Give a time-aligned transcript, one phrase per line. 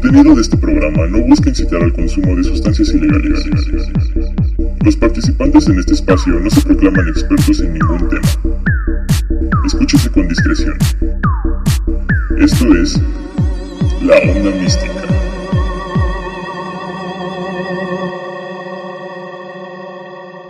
[0.00, 3.44] contenido de este programa no busca incitar al consumo de sustancias ilegales.
[4.82, 8.28] Los participantes en este espacio no se proclaman expertos en ningún tema.
[9.66, 10.78] Escúchese con discreción.
[12.38, 12.98] Esto es
[14.02, 15.02] La Onda Mística.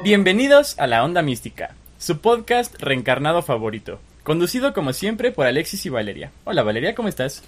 [0.04, 5.88] Bienvenidos a La Onda Mística, su podcast reencarnado favorito, conducido como siempre por Alexis y
[5.88, 6.30] Valeria.
[6.44, 7.42] Hola Valeria, ¿cómo estás?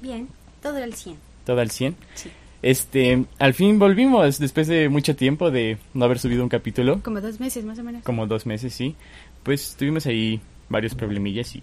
[0.00, 0.28] Bien,
[0.68, 1.16] todo al 100.
[1.44, 1.96] ¿Todo al 100?
[2.14, 2.30] Sí.
[2.60, 7.20] Este, al fin volvimos después de mucho tiempo de no haber subido un capítulo, Como
[7.20, 8.02] dos meses más o menos.
[8.02, 8.96] como dos meses, sí.
[9.44, 11.62] Pues tuvimos ahí varios problemillas y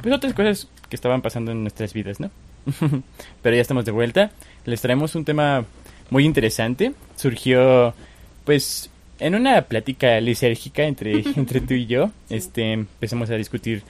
[0.00, 2.30] pues otras cosas que estaban pasando en nuestras vidas, ¿no?
[3.42, 4.30] Pero ya estamos de vuelta.
[4.64, 5.64] Les traemos un tema
[6.10, 6.92] muy interesante.
[7.16, 7.94] Surgió,
[8.44, 8.90] pues,
[9.20, 12.10] en una plática lisérgica entre, entre tú y yo.
[12.30, 13.82] Este, empezamos a discutir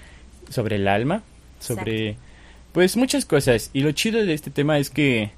[0.48, 1.23] sobre el alma,
[1.61, 2.17] sobre,
[2.72, 3.70] pues, muchas cosas.
[3.72, 5.30] Y lo chido de este tema es que,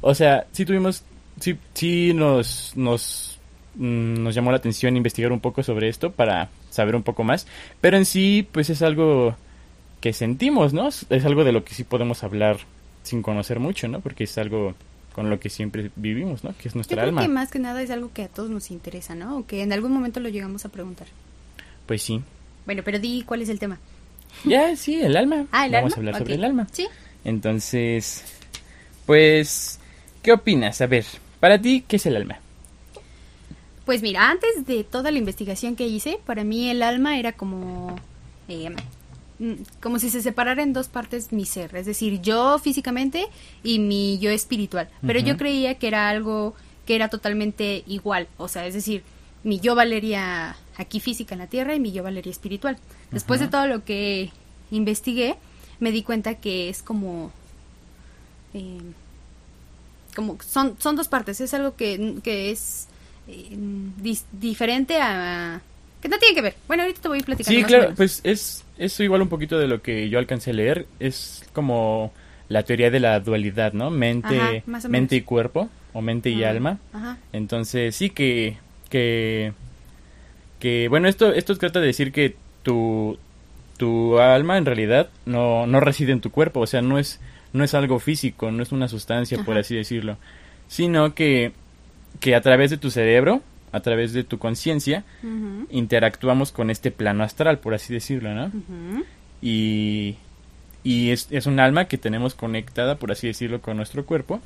[0.00, 1.04] o sea, sí tuvimos,
[1.40, 3.38] sí, sí nos, nos,
[3.76, 7.46] mm, nos llamó la atención investigar un poco sobre esto para saber un poco más.
[7.80, 9.36] Pero en sí, pues, es algo
[10.00, 10.88] que sentimos, ¿no?
[10.88, 12.58] Es algo de lo que sí podemos hablar
[13.02, 14.00] sin conocer mucho, ¿no?
[14.00, 14.74] Porque es algo
[15.14, 16.54] con lo que siempre vivimos, ¿no?
[16.56, 17.22] Que es Yo nuestra creo alma.
[17.22, 19.38] que más que nada es algo que a todos nos interesa, ¿no?
[19.38, 21.06] O que en algún momento lo llegamos a preguntar.
[21.86, 22.22] Pues sí.
[22.64, 23.78] Bueno, pero di cuál es el tema.
[24.44, 25.46] Ya, sí, el alma.
[25.52, 25.94] Ah, ¿el Vamos alma?
[25.94, 26.66] a hablar sobre el alma.
[26.72, 26.88] Sí.
[27.24, 28.24] Entonces,
[29.06, 29.78] pues,
[30.22, 30.80] ¿qué opinas?
[30.80, 31.04] A ver,
[31.40, 32.38] para ti, ¿qué es el alma?
[33.84, 37.96] Pues mira, antes de toda la investigación que hice, para mí el alma era como...
[38.48, 38.70] eh,
[39.38, 43.26] mm, como si se separara en dos partes mi ser, es decir, yo físicamente
[43.64, 44.88] y mi yo espiritual.
[45.06, 46.54] Pero yo creía que era algo
[46.86, 49.02] que era totalmente igual, o sea, es decir,
[49.44, 52.76] mi yo valería aquí física en la tierra y mi yo valería espiritual.
[53.10, 54.30] Después de todo lo que
[54.70, 55.36] investigué,
[55.80, 57.30] me di cuenta que es como
[58.54, 58.78] eh,
[60.14, 62.88] como son son dos partes, es algo que, que es
[63.28, 63.56] eh,
[64.02, 65.60] dis- diferente a
[66.00, 66.56] que no tiene que ver.
[66.68, 69.58] Bueno, ahorita te voy platicando Sí, más o claro, pues es eso igual un poquito
[69.58, 70.86] de lo que yo alcancé a leer.
[71.00, 72.12] Es como
[72.48, 73.90] la teoría de la dualidad, ¿no?
[73.90, 76.78] Mente, Ajá, mente y cuerpo, o mente y alma.
[76.92, 77.18] Ajá.
[77.32, 78.58] Entonces, sí que,
[78.92, 79.54] que,
[80.60, 83.16] que, bueno, esto, esto trata de decir que tu,
[83.78, 87.18] tu alma en realidad no, no reside en tu cuerpo, o sea, no es,
[87.54, 90.18] no es algo físico, no es una sustancia, por así decirlo,
[90.68, 91.52] sino que,
[92.20, 93.40] que a través de tu cerebro,
[93.72, 95.04] a través de tu conciencia,
[95.70, 98.52] interactuamos con este plano astral, por así decirlo, ¿no?
[99.40, 100.16] Y,
[100.84, 104.42] y es, es un alma que tenemos conectada, por así decirlo, con nuestro cuerpo.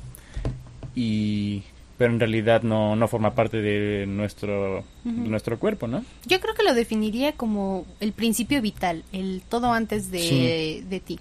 [0.95, 1.63] Y,
[1.97, 6.03] pero en realidad no, no forma parte de nuestro, de nuestro cuerpo, ¿no?
[6.25, 10.83] Yo creo que lo definiría como el principio vital, el todo antes de, Sí.
[10.87, 11.19] de ti.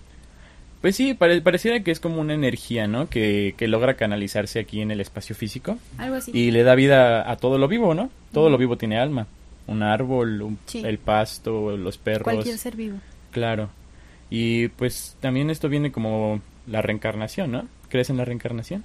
[0.82, 3.08] Pues sí, pare- pareciera que es como una energía, ¿no?
[3.08, 6.30] Que, que logra canalizarse aquí en el espacio físico Algo así.
[6.34, 8.10] y le da vida a todo lo vivo, ¿no?
[8.32, 9.26] Todo lo vivo tiene alma.
[9.66, 10.82] Un árbol, un- Sí.
[10.84, 12.24] el pasto, los perros.
[12.24, 12.98] Cualquier ser vivo.
[13.32, 13.70] Claro.
[14.30, 17.66] Y pues también esto viene como la reencarnación, ¿no?
[17.88, 18.84] ¿Crees en la reencarnación?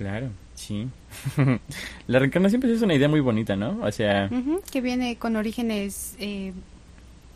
[0.00, 0.88] Claro, sí.
[2.06, 3.80] la reencarnación pues es una idea muy bonita, ¿no?
[3.82, 4.30] O sea,
[4.72, 6.54] Que viene con orígenes eh,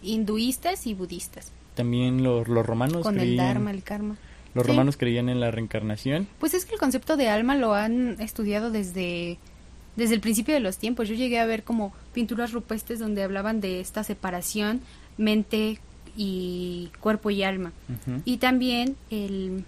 [0.03, 1.53] hinduistas y budistas.
[1.75, 4.17] también los, los romanos Con el creían, dharma, el karma.
[4.55, 4.71] los sí.
[4.71, 6.27] romanos creían en la reencarnación.
[6.39, 9.37] Pues es que el concepto de alma lo han estudiado desde,
[9.97, 11.07] desde el principio de los tiempos.
[11.07, 14.81] Yo llegué a ver como pinturas rupestres donde hablaban de esta separación
[15.19, 15.79] mente
[16.17, 17.73] y cuerpo y alma.
[18.25, 19.65] Y también el,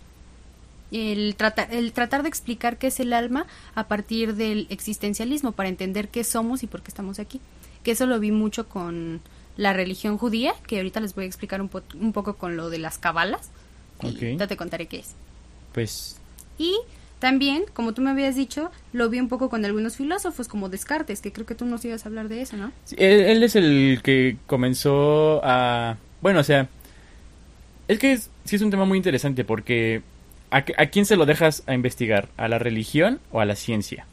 [0.93, 5.69] el, tratar, el tratar de explicar qué es el alma a partir del existencialismo para
[5.69, 7.41] entender qué somos y por qué estamos aquí.
[7.83, 9.21] Que eso lo vi mucho con
[9.57, 12.69] la religión judía, que ahorita les voy a explicar un, po- un poco con lo
[12.71, 13.51] de las cabalas.
[14.03, 14.39] Y Ok.
[14.39, 15.15] ya te contaré qué es.
[15.73, 16.19] Pues
[16.59, 16.77] Y
[17.19, 21.21] también, como tú me habías dicho, lo vi un poco con algunos filósofos como Descartes,
[21.23, 22.73] que creo que tú nos ibas a hablar de eso, ¿no?
[22.85, 25.97] sí, él, él es el que comenzó a...
[26.21, 26.69] Bueno, o sea,
[27.89, 30.03] es que es- sí es un tema muy interesante porque
[30.51, 32.29] ¿a, qué- ¿a quién se lo dejas a investigar?
[32.37, 34.07] ¿A la religión o a la ciencia?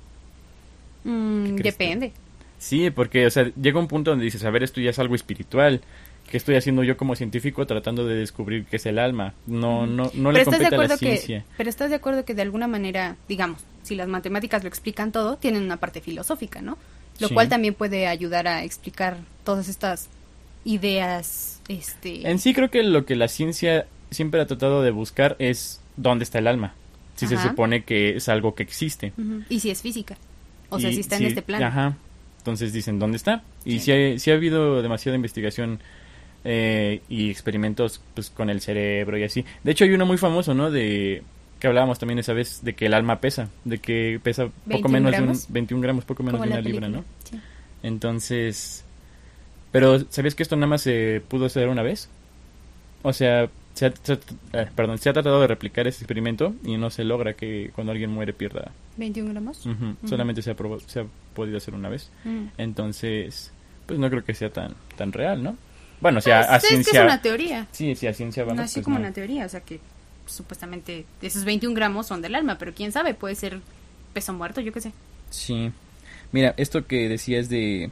[1.03, 1.63] Mm, tú?
[1.63, 2.12] depende.
[2.59, 5.15] Sí, porque, o sea, llega un punto donde dices, a ver, esto ya es algo
[5.15, 5.81] espiritual.
[6.30, 9.33] ¿Qué estoy haciendo yo como científico tratando de descubrir qué es el alma?
[9.45, 11.39] No, no, no le de compete a la ciencia.
[11.41, 15.12] que, pero estás de acuerdo que de alguna manera, digamos, si las matemáticas lo explican
[15.12, 16.77] todo, tienen una parte filosófica, ¿no?
[17.19, 17.33] Lo Sí.
[17.33, 20.07] cual también puede ayudar a explicar todas estas
[20.63, 25.36] ideas, este, En sí creo que lo que la ciencia siempre ha tratado de buscar
[25.39, 26.74] es dónde está el alma.
[27.16, 29.13] Si se supone que es algo que existe.
[29.50, 30.18] Y si es física,
[30.69, 31.66] o sea, si está en este plano.
[31.66, 31.98] Ajá.
[32.40, 33.44] Entonces dicen, ¿dónde está?
[33.63, 33.80] Y Sí.
[33.80, 35.80] sí, hay- sí ha habido demasiada investigación
[36.45, 39.45] eh, y experimentos pues con el cerebro y así.
[39.63, 40.69] De hecho hay uno muy famoso, ¿no?
[40.72, 41.24] De
[41.60, 44.89] que hablábamos también esa vez de que el alma pesa, de que pesa poco 21
[44.92, 45.46] menos de un gramos.
[45.50, 46.89] 21 gramos, poco menos Como de una libra.
[46.89, 47.06] ¿no?
[47.30, 47.39] Sí.
[47.84, 48.84] Entonces,
[49.72, 52.10] pero ¿sabías que esto nada más se pudo hacer una vez?
[53.04, 54.14] O sea, se ha, se
[54.54, 57.92] eh, perdón, se ha tratado de replicar ese experimento y no se logra que cuando
[57.92, 58.72] alguien muere pierda.
[58.98, 59.66] 21 gramos.
[59.66, 59.72] Ujú,
[60.02, 60.08] Ujú.
[60.08, 60.56] Solamente se ha,
[60.88, 62.10] se ha podido hacer una vez.
[62.24, 62.46] Mm.
[62.58, 63.52] Entonces,
[63.86, 65.58] pues no creo que sea tan tan real, ¿no?
[66.02, 67.00] Bueno, o sea, Pues, a es que ciencia...
[67.00, 67.68] es una teoría.
[67.72, 68.60] Sí, sí, a ciencia vamos.
[68.66, 69.06] Así pues, como no.
[69.06, 69.80] una teoría, o sea que
[70.25, 73.60] supuestamente esos 21 gramos son del alma, pero quién sabe, puede ser
[74.14, 74.92] peso muerto, yo qué sé.
[75.30, 75.72] Sí.
[76.31, 77.90] Mira, esto que decías de,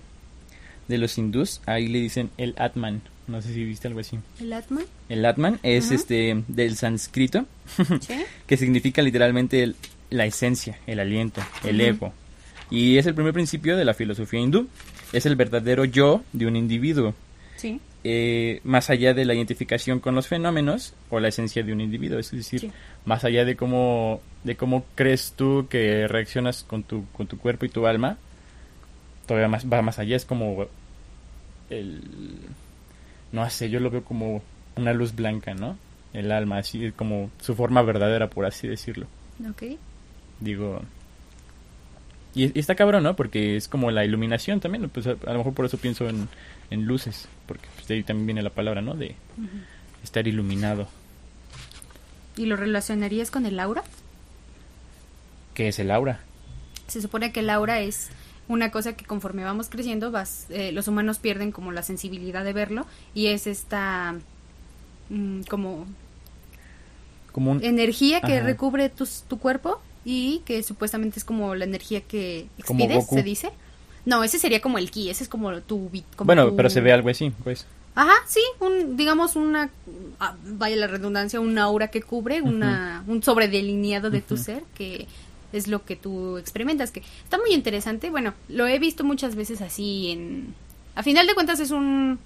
[0.88, 3.02] de los hindús, ahí le dicen el Atman.
[3.28, 4.18] No sé si viste algo así.
[4.40, 4.82] ¿El atma?
[5.08, 7.46] El Atman es este del sánscrito,
[8.02, 8.24] Sí.
[8.48, 9.76] que significa literalmente el-
[10.10, 12.14] la esencia, el aliento, el ego.
[12.70, 14.68] Y es el primer principio de la filosofía hindú.
[15.14, 17.14] Es el verdadero yo de un individuo.
[17.58, 17.80] Sí.
[18.04, 22.18] eh, más allá de la identificación con los fenómenos o la esencia de un individuo,
[22.18, 22.72] es decir, Sí.
[23.06, 27.66] más allá de cómo de cómo crees tú que reaccionas con tu con tu cuerpo
[27.66, 28.18] y tu alma,
[29.28, 30.66] todavía más va más allá, es como
[31.70, 32.02] el
[33.32, 34.42] no sé, yo lo veo como
[34.76, 35.78] una luz blanca, ¿no?
[36.14, 39.08] El alma, así como su forma verdadera, por así decirlo.
[39.50, 39.64] Ok.
[40.40, 40.82] Digo,
[42.34, 43.16] y, y está cabrón, ¿no?
[43.16, 44.90] Porque es como la iluminación también.
[44.90, 46.30] Pues a, a lo mejor por eso pienso en,
[46.70, 47.28] en luces.
[47.46, 48.96] Porque pues, de ahí también viene la palabra, ¿no?
[48.96, 49.16] De
[50.04, 50.88] estar iluminado.
[52.38, 53.84] ¿Y lo relacionarías con el aura?
[55.54, 56.22] ¿Qué es el aura?
[56.88, 58.10] Se supone que el aura es
[58.48, 62.54] una cosa que conforme vamos creciendo, vas, eh, los humanos pierden como la sensibilidad de
[62.54, 64.16] verlo y es esta
[65.10, 65.86] mm, como
[67.32, 67.64] Como un...
[67.64, 68.46] energía que Ajá.
[68.46, 73.52] recubre tus- tu cuerpo y que supuestamente es como la energía que expides, se dice.
[74.06, 75.90] No, ese sería como el ki, ese es como tu...
[76.16, 77.66] como bueno, tu- pero se ve algo así, pues.
[77.94, 79.70] Ajá, sí, un, digamos una,
[80.20, 85.08] ah, vaya la redundancia, una aura que cubre, una, un sobredelineado de tu ser que
[85.54, 88.10] es lo que tú experimentas, que está muy interesante.
[88.10, 90.54] Bueno, lo he visto muchas veces así en...
[90.96, 92.20] A final de cuentas es un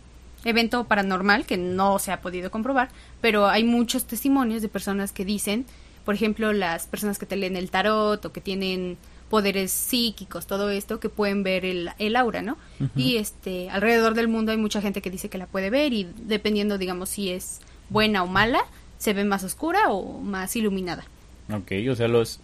[0.43, 2.89] evento paranormal que no se ha podido comprobar,
[3.21, 5.65] pero hay muchos testimonios de personas que dicen,
[6.03, 8.97] por ejemplo, las personas que te leen el tarot o que tienen
[9.29, 12.57] poderes psíquicos, todo esto, que pueden ver el, el aura, ¿no?
[12.95, 16.07] Y este, alrededor del mundo hay mucha gente que dice que la puede ver y
[16.15, 18.61] dependiendo, digamos, si es buena o mala,
[18.99, 21.05] se ve más oscura o más iluminada.
[21.51, 22.39] Ok, o sea, los...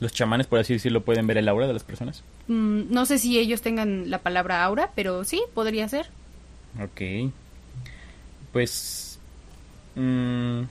[0.00, 2.24] Los chamanes, por así decirlo, pueden ver el aura de las personas.
[2.48, 6.06] Mm, no sé si ellos tengan la palabra aura, pero sí, podría ser.
[6.82, 7.30] Ok.
[8.52, 9.18] Pues...
[9.96, 10.62] mm,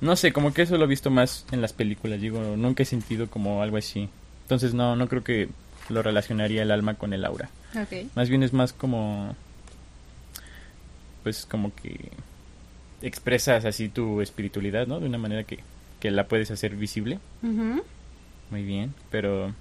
[0.00, 2.20] no sé, como que eso lo he visto más en las películas.
[2.20, 4.08] Digo, nunca he sentido como algo así.
[4.42, 5.48] Entonces no, no creo que
[5.88, 7.48] lo relacionaría el alma con el aura.
[7.74, 8.14] Ok.
[8.14, 9.34] Más bien es más como...
[11.22, 12.10] Pues como que
[13.02, 15.00] expresas así tu espiritualidad, ¿no?
[15.00, 15.60] De una manera que,
[16.00, 17.18] que la puedes hacer visible.
[18.50, 19.54] Muy bien, pero...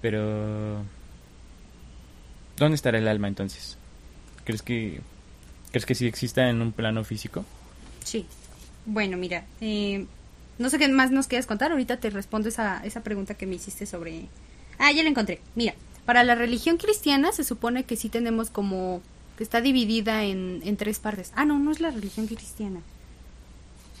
[0.00, 0.82] Pero...
[2.56, 3.78] ¿Dónde estará el alma entonces?
[4.44, 5.00] ¿Crees que...
[5.70, 7.44] ¿Crees que sí exista en un plano físico?
[8.04, 8.26] Sí.
[8.86, 10.06] Bueno, mira, eh,
[10.58, 11.72] no sé qué más nos quieras contar.
[11.72, 14.28] Ahorita te respondo esa, esa pregunta que me hiciste sobre...
[14.78, 15.40] Ah, ya la encontré.
[15.54, 15.74] Mira,
[16.06, 19.02] para la religión cristiana se supone que sí tenemos como...
[19.36, 21.32] que está dividida en, en tres partes.
[21.34, 22.80] Ah, no, no es la religión cristiana.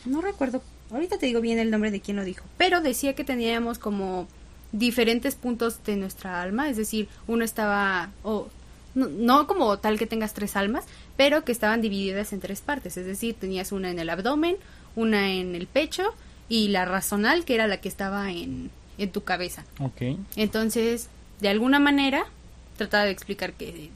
[0.04, 0.62] No recuerdo.
[0.90, 2.44] Ahorita te digo bien el nombre de quién lo dijo.
[2.56, 4.26] Pero decía que teníamos como
[4.72, 6.68] diferentes puntos de nuestra alma.
[6.68, 8.10] Es decir, uno estaba...
[8.22, 8.48] o
[8.94, 10.84] no, no como tal que tengas tres almas,
[11.16, 12.96] pero que estaban divididas en tres partes.
[12.96, 14.56] Es decir, tenías una en el abdomen,
[14.96, 16.14] una en el pecho
[16.48, 19.64] y la razonal, que era la que estaba en, en tu cabeza.
[19.80, 20.18] Ok.
[20.36, 21.08] Entonces,
[21.40, 22.24] de alguna manera,
[22.76, 23.90] trataba de explicar que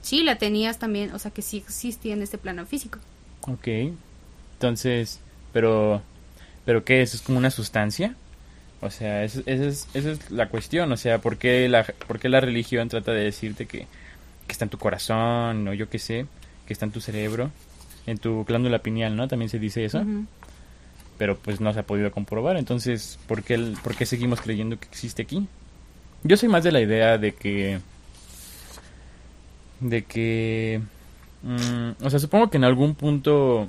[0.00, 2.98] sí la tenías también, o sea, que sí existía en este plano físico.
[3.42, 3.68] Ok.
[4.54, 5.18] Entonces,
[5.52, 6.02] pero...
[6.70, 7.14] ¿Pero qué es?
[7.14, 8.14] ¿Es como una sustancia?
[8.80, 10.92] O sea, esa es, esa es, esa es la cuestión.
[10.92, 13.78] O sea, ¿por qué la, por qué la religión trata de decirte que,
[14.46, 16.26] que está en tu corazón o yo qué sé,
[16.66, 17.50] que está en tu cerebro,
[18.06, 19.26] en tu glándula pineal, ¿no?
[19.26, 20.04] También se dice eso.
[21.18, 22.56] Pero pues no se ha podido comprobar.
[22.56, 25.48] Entonces, ¿por qué, el- por qué seguimos creyendo que existe aquí?
[26.22, 27.80] Yo soy más de la idea de que...
[29.80, 30.80] De que...
[31.42, 33.68] mm, o sea, supongo que en algún punto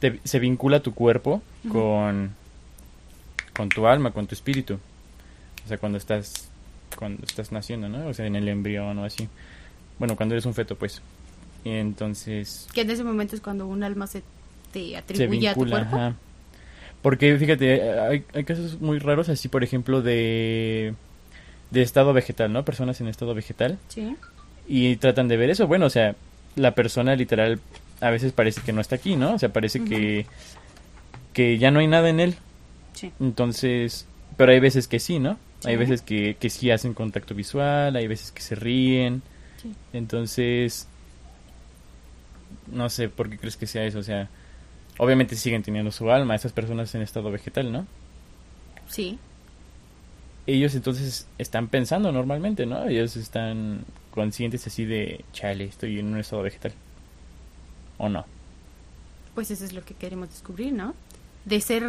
[0.00, 1.40] te- se vincula tu cuerpo.
[1.68, 2.32] Con...
[3.54, 4.78] Con tu alma, con tu espíritu.
[5.64, 6.48] O sea, cuando estás...
[6.96, 8.06] Cuando estás naciendo, ¿no?
[8.06, 9.28] O sea, en el embrión o así.
[9.98, 11.02] Bueno, cuando eres un feto, pues.
[11.64, 12.68] Y entonces...
[12.72, 14.22] Que en ese momento es cuando un alma se
[14.72, 15.96] te se atribuye a tu vincula, cuerpo.
[15.96, 16.14] ajá.
[17.02, 20.94] Porque fíjate, hay, hay casos muy raros así, por ejemplo, de
[21.70, 22.64] de estado vegetal, ¿no?
[22.64, 24.16] Personas en estado vegetal Sí.
[24.66, 25.66] y tratan de ver eso.
[25.66, 26.14] Bueno, o sea,
[26.56, 27.60] la persona literal
[28.00, 29.34] a veces parece que no está aquí, ¿no?
[29.34, 30.26] O sea, parece que,
[31.36, 32.34] que ya no hay nada en él.
[32.94, 33.12] Sí.
[33.20, 34.06] Entonces,
[34.38, 35.38] pero hay veces que sí, ¿no?
[35.64, 39.20] Hay veces que, que sí hacen contacto visual, hay veces que se ríen.
[39.60, 39.74] Sí.
[39.92, 40.88] Entonces,
[42.72, 43.98] no sé por qué crees que sea eso.
[43.98, 44.30] O sea,
[44.96, 47.86] obviamente siguen teniendo su alma, esas personas en estado vegetal, ¿no?
[48.88, 49.18] Sí.
[50.46, 52.88] Ellos entonces están pensando normalmente, ¿no?
[52.88, 56.72] Ellos están conscientes así de, chale, estoy en un estado vegetal.
[57.98, 58.24] ¿O no?
[59.34, 60.94] Pues eso es lo que queremos descubrir, ¿no?
[61.46, 61.88] De ser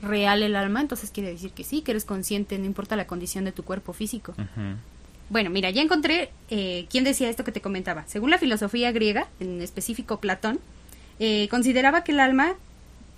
[0.00, 3.44] real el alma, entonces quiere decir que sí, que eres consciente, no importa la condición
[3.44, 4.34] de tu cuerpo físico.
[5.28, 8.04] Bueno, mira, ya encontré eh, quién decía esto que te comentaba.
[8.06, 10.60] Según la filosofía griega, en específico Platón,
[11.18, 12.54] eh, consideraba que el alma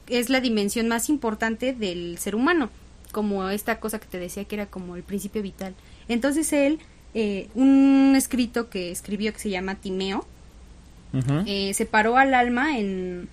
[0.09, 2.71] es la dimensión más importante del ser humano,
[3.13, 5.75] como esta cosa que te decía que era como el principio vital.
[6.09, 6.79] Entonces él,
[7.15, 10.27] eh, un escrito que escribió que se llama Timeo,
[11.47, 13.29] eh, separó al alma en...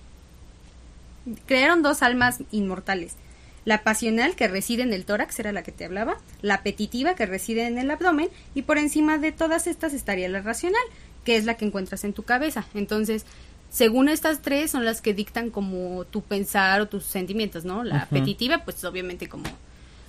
[1.46, 3.14] Crearon dos almas inmortales.
[3.64, 7.26] La pasional que reside en el tórax, era la que te hablaba, la apetitiva que
[7.26, 10.82] reside en el abdomen y por encima de todas estas estaría la racional,
[11.24, 12.64] que es la que encuentras en tu cabeza.
[12.74, 13.26] Entonces,
[13.68, 17.82] según estas tres son las que dictan como tu pensar o tus sentimientos, ¿no?
[17.82, 18.04] La Ujú.
[18.04, 19.44] apetitiva, pues obviamente como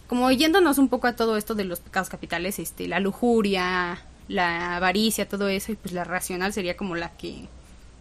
[0.07, 4.77] como yéndonos un poco a todo esto de los pecados capitales, este, la lujuria, la
[4.77, 7.47] avaricia, todo eso, y pues la racional sería como la que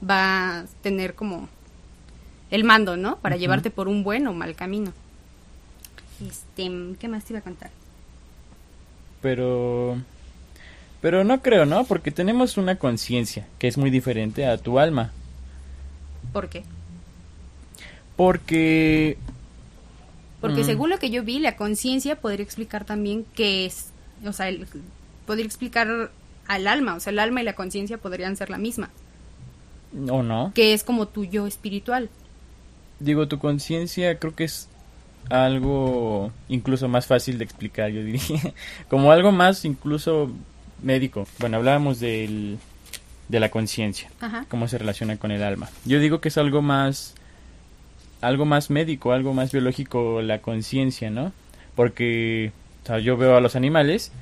[0.09, 1.49] va a tener como
[2.57, 3.17] el mando, ¿no?
[3.19, 4.93] Para llevarte por un buen o mal camino.
[6.27, 7.71] Este, ¿qué más te iba a contar?
[9.23, 9.97] Pero...
[11.01, 11.85] Pero no creo, ¿no?
[11.85, 15.13] Porque tenemos una conciencia que es muy diferente a tu alma.
[16.33, 16.65] ¿Por qué?
[18.17, 19.19] Porque...
[20.41, 20.67] Porque Mm.
[20.67, 23.89] según lo que yo vi, la conciencia podría explicar también qué es,
[24.25, 24.67] o sea, el-
[25.27, 26.11] podría explicar
[26.47, 28.91] al alma, o sea, el alma y la conciencia podrían ser la misma,
[30.11, 30.53] ¿O no?
[30.55, 32.09] que es como tu yo espiritual.
[32.99, 34.69] Digo, tu conciencia creo que es
[35.29, 38.21] algo incluso más fácil de explicar, yo diría.
[38.89, 40.31] Como algo más incluso
[40.83, 41.27] médico.
[41.39, 42.59] Bueno, hablábamos del,
[43.29, 44.11] de la conciencia,
[44.49, 45.69] cómo se relaciona con el alma.
[45.85, 47.15] Yo digo que es algo más
[48.21, 51.33] algo más médico, algo más biológico la conciencia, ¿no?
[51.75, 52.53] Porque
[52.85, 54.13] o sea, yo veo a los animales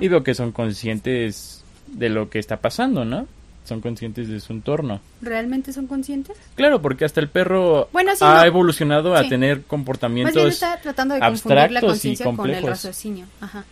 [0.00, 3.26] y veo que son conscientes de lo que está pasando, ¿no?
[3.64, 5.00] Son conscientes de su entorno.
[5.22, 6.36] ¿Realmente son conscientes?
[6.54, 8.44] Claro, porque hasta el perro Bueno, sí, ha no.
[8.44, 12.32] evolucionado a tener Más comportamientos bien está tratando de confundir la abstractos y conciencia con
[12.34, 12.68] el complejos.
[12.70, 13.26] raciocinio.
[13.40, 13.64] Ajá.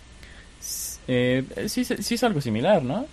[1.08, 3.06] Eh, sí, sí es algo similar, ¿no?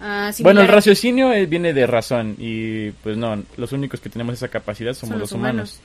[0.00, 4.08] Ah, similar bueno, el raciocinio eh, viene de razón y pues no, los únicos que
[4.10, 5.54] tenemos esa capacidad somos Son los los humanos.
[5.74, 5.80] humanos.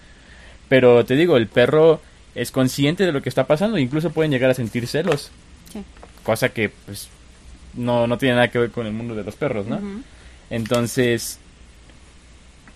[0.69, 1.99] Pero te digo, el perro
[2.35, 5.31] es consciente de lo que está pasando, incluso pueden llegar a sentir celos,
[5.73, 5.83] Sí.
[6.23, 7.09] cosa que pues
[7.75, 9.79] no, no tiene nada que ver con el mundo de los perros, ¿no?
[10.49, 11.39] Entonces,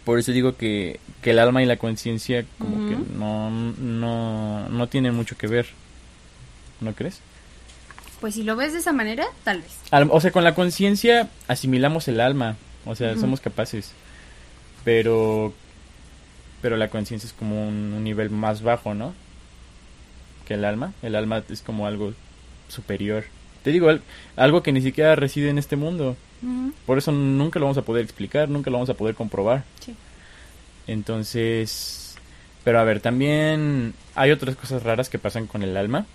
[0.05, 4.88] por eso digo que, que el alma y la conciencia como que no, no, no
[4.88, 5.67] tienen mucho que ver,
[6.81, 7.19] ¿no crees?
[8.21, 9.71] Pues si lo ves de esa manera, tal vez.
[9.91, 13.91] Al- o sea, con la conciencia asimilamos el alma, o sea, somos capaces.
[14.83, 15.53] Pero
[16.62, 19.13] pero la conciencia es como un, un nivel más bajo, ¿no?
[20.47, 20.93] Que el alma.
[21.01, 22.13] El alma es como algo
[22.69, 23.25] superior.
[23.63, 24.01] Te digo, al-
[24.36, 26.15] algo que ni siquiera reside en este mundo.
[26.86, 29.63] Por eso nunca lo vamos a poder explicar, nunca lo vamos a poder comprobar.
[29.79, 29.96] Sí.
[30.88, 32.15] Entonces,
[32.63, 36.05] pero a ver, también hay otras cosas raras que pasan con el alma.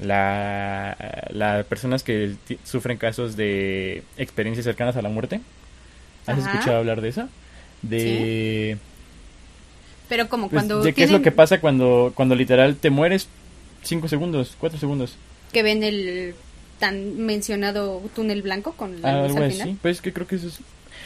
[0.00, 5.40] La, las personas que sufren casos de experiencias cercanas a la muerte.
[6.26, 6.50] ¿Has Ajá.
[6.52, 7.28] escuchado hablar de eso?
[7.82, 8.78] De,
[10.08, 13.28] Pero como pues, cuando de qué es lo que pasa cuando, cuando literal te mueres
[13.82, 15.16] cinco segundos, cuatro segundos.
[15.52, 16.34] que ven el
[16.80, 19.76] tan mencionado túnel blanco con la luz Algo al final.
[19.80, 20.58] Pues que creo que eso es...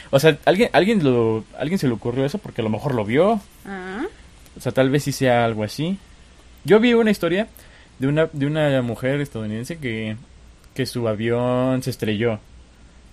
[0.09, 3.05] O sea, alguien, alguien, lo, alguien se le ocurrió eso porque a lo mejor lo
[3.05, 3.39] vio.
[3.65, 4.05] Ah,
[4.57, 5.97] O sea, tal vez sí sea algo así.
[6.63, 7.47] Yo vi una historia
[7.99, 10.15] de una, de una mujer estadounidense que,
[10.73, 12.39] que su avión se estrelló.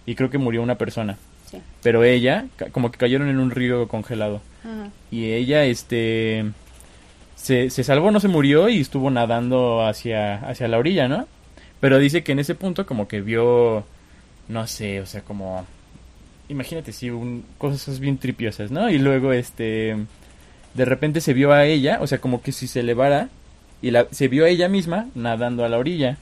[0.06, 1.18] Y creo que murió una persona.
[1.50, 1.58] sí.
[1.82, 4.40] Pero ella, como que cayeron en un río congelado.
[4.64, 4.88] Ajá.
[5.10, 6.44] Y ella, este...
[7.36, 11.26] Se, se salvó, no se murió y estuvo nadando hacia, hacia la orilla, ¿no?
[11.82, 13.84] Pero dice que en ese punto como que vio...
[14.46, 15.66] No sé, o sea, como...
[16.48, 18.88] Imagínate, sí, un, cosas bien tripiosas, ¿no?
[18.88, 19.96] Y luego, este...
[20.74, 23.30] De repente se vio a ella, o sea, como que si se elevara...
[23.82, 26.18] Y la, se vio a ella misma nadando a la orilla.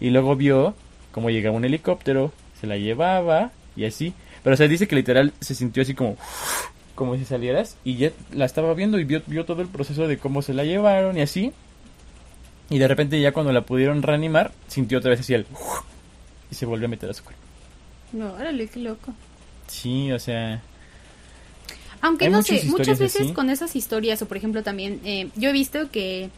[0.00, 0.74] Y luego vio
[1.12, 4.14] cómo llegaba un helicóptero, se la llevaba y así.
[4.42, 6.16] Pero o sea, dice que literal se sintió así como
[6.96, 10.18] como si salieras y ya la estaba viendo y vio, vio todo el proceso de
[10.18, 11.52] cómo se la llevaron y así.
[12.70, 15.46] Y de repente ya cuando la pudieron reanimar, sintió otra vez así el
[16.50, 17.40] y se volvió a meter a su cuerpo.
[18.12, 19.12] No, órale, qué loco.
[19.68, 20.62] Sí, o sea,
[22.00, 23.32] Aunque no sé, muchas veces así.
[23.32, 26.30] con esas historias, o por ejemplo también, eh, yo he visto que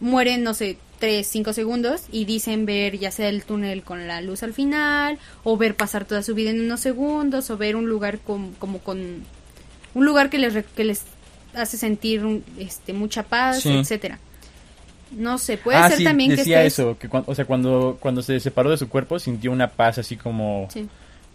[0.00, 4.20] mueren, no sé, 3, 5 segundos y dicen ver ya sea el túnel con la
[4.20, 7.88] luz al final, o ver pasar toda su vida en unos segundos, o ver un
[7.88, 9.22] lugar con- como con...
[9.94, 11.02] Un lugar que les, que les
[11.54, 13.70] hace sentir un- este, mucha paz, Sí.
[13.70, 14.18] etcétera.
[15.10, 16.78] No sé, puede ah, ser sí, también que decía estés...
[16.80, 19.98] eso, que cuan- o sea, cuando, cuando se separó de su cuerpo sintió una paz
[19.98, 20.86] así como Sí.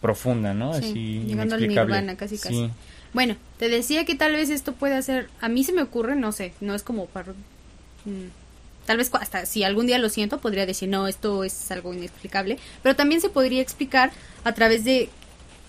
[0.01, 0.73] profunda, ¿no?
[0.75, 2.53] Sí, así llegando al nirvana, casi, casi.
[2.55, 2.69] Sí.
[3.13, 6.31] Bueno, te decía que tal vez esto puede hacer, a mí se me ocurre, no
[6.31, 7.31] sé, no es como para...
[8.05, 8.27] mm,
[8.85, 12.57] tal vez hasta si algún día lo siento, podría decir, no, esto es algo inexplicable,
[12.81, 14.11] pero también se podría explicar
[14.43, 15.09] a través de,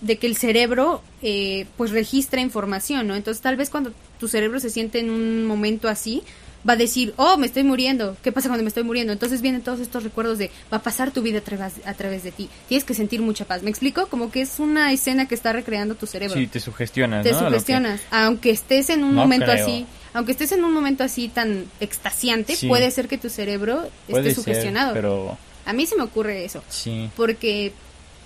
[0.01, 3.15] de que el cerebro eh, pues registra información, ¿no?
[3.15, 6.23] Entonces tal vez cuando tu cerebro se siente en un momento así,
[6.67, 9.13] va a decir, oh, me estoy muriendo, ¿qué pasa cuando me estoy muriendo?
[9.13, 12.23] Entonces vienen todos estos recuerdos de, va a pasar tu vida a través, a través
[12.23, 14.07] de ti, tienes que sentir mucha paz, ¿me explico?
[14.07, 17.37] Como que es una escena que está recreando tu cerebro Sí, te sugestionas, te ¿no?
[17.37, 18.01] Lo que- sugestionas.
[18.11, 19.63] Aunque estés en un No momento creo.
[19.63, 22.67] así, aunque estés en un momento así tan extasiante, Sí.
[22.67, 24.93] puede ser que tu cerebro Puede esté ser, sugestionado.
[24.93, 27.09] pero A mí se me ocurre eso, sí.
[27.15, 27.73] porque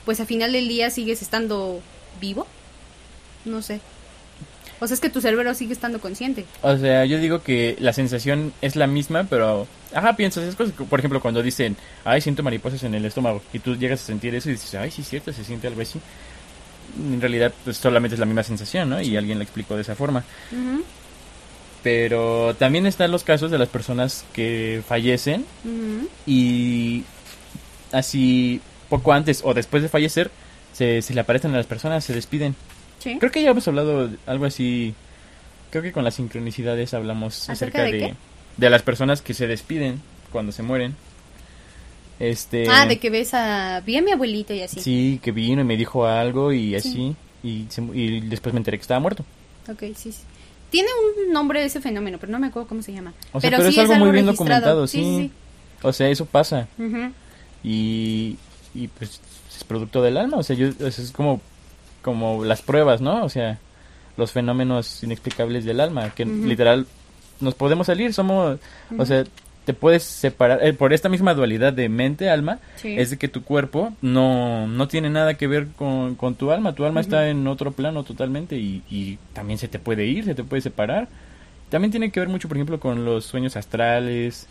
[0.05, 1.81] pues al final del día sigues estando
[2.21, 2.47] vivo.
[3.45, 3.79] No sé.
[4.79, 6.45] O sea, es que tu cerebro sigue estando consciente.
[6.61, 9.67] O sea, yo digo que la sensación es la misma, pero...
[9.93, 13.59] Ajá, piensas, es cosas por ejemplo, cuando dicen, ay, siento mariposas en el estómago, y
[13.59, 15.99] tú llegas a sentir eso y dices, ay, sí es cierto, se siente algo así.
[16.97, 19.01] En realidad, pues solamente es la misma sensación, ¿no?
[19.01, 20.23] Y alguien la explicó de esa forma.
[21.83, 25.45] Pero también están los casos de las personas que fallecen
[26.25, 27.03] y
[27.91, 30.31] así poco antes o después de fallecer
[30.73, 32.55] se, se le aparecen a las personas, se despiden.
[32.99, 33.17] Sí.
[33.19, 34.93] Creo que ya hemos hablado algo así.
[35.71, 38.15] Creo que con las sincronicidades hablamos ¿Acerca de
[38.57, 40.01] de, las personas que se despiden
[40.31, 40.95] cuando se mueren.
[42.19, 42.67] Este.
[42.69, 43.81] Ah, de que ves a...
[43.85, 44.81] Vi a mi abuelito y así.
[44.81, 46.75] Sí, que vino y me dijo algo y Sí.
[46.75, 47.15] así.
[47.41, 49.23] Y, se y después me enteré que estaba muerto.
[49.69, 50.21] Ok, sí, sí.
[50.69, 50.89] Tiene
[51.25, 53.13] un nombre ese fenómeno, pero no me acuerdo cómo se llama.
[53.31, 55.31] O sea, pero, es sí algo muy bien documentado, sí.
[55.81, 56.67] O sea, eso pasa.
[57.63, 58.37] Y,
[58.75, 59.21] y pues
[59.55, 60.37] es producto del alma.
[60.37, 61.41] O sea, yo, es como,
[62.09, 63.23] como las pruebas, ¿no?
[63.23, 63.57] O sea,
[64.17, 66.09] los fenómenos inexplicables del alma.
[66.11, 66.45] Que Ujú.
[66.47, 66.85] literal
[67.39, 68.13] nos podemos salir.
[68.13, 68.59] Somos,
[68.97, 69.23] o sea,
[69.65, 70.65] te puedes separar.
[70.65, 72.95] eh, por esta misma dualidad de mente-alma, Sí.
[72.97, 76.73] es de que tu cuerpo no, no tiene nada que ver con, con tu alma.
[76.73, 80.33] Tu alma está en otro plano totalmente y, y también se te puede ir, se
[80.35, 81.07] te puede separar.
[81.69, 84.47] También tiene que ver mucho, por ejemplo, con los sueños astrales,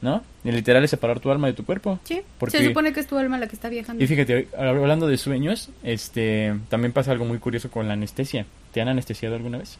[0.00, 0.22] ¿no?
[0.44, 1.98] Y literal es separar tu alma de tu cuerpo.
[2.04, 4.02] Sí, Porque- se supone que es tu alma la que está viajando.
[4.02, 8.46] Y fíjate, hablando de sueños, este, también pasa algo muy curioso con la anestesia.
[8.72, 9.78] ¿Te han anestesiado alguna vez?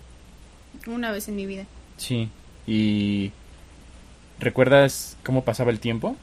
[0.87, 1.65] Una vez en mi vida.
[1.97, 2.29] Sí.
[2.67, 3.31] Y
[4.41, 6.17] ¿recuerdas cómo pasaba el tiempo?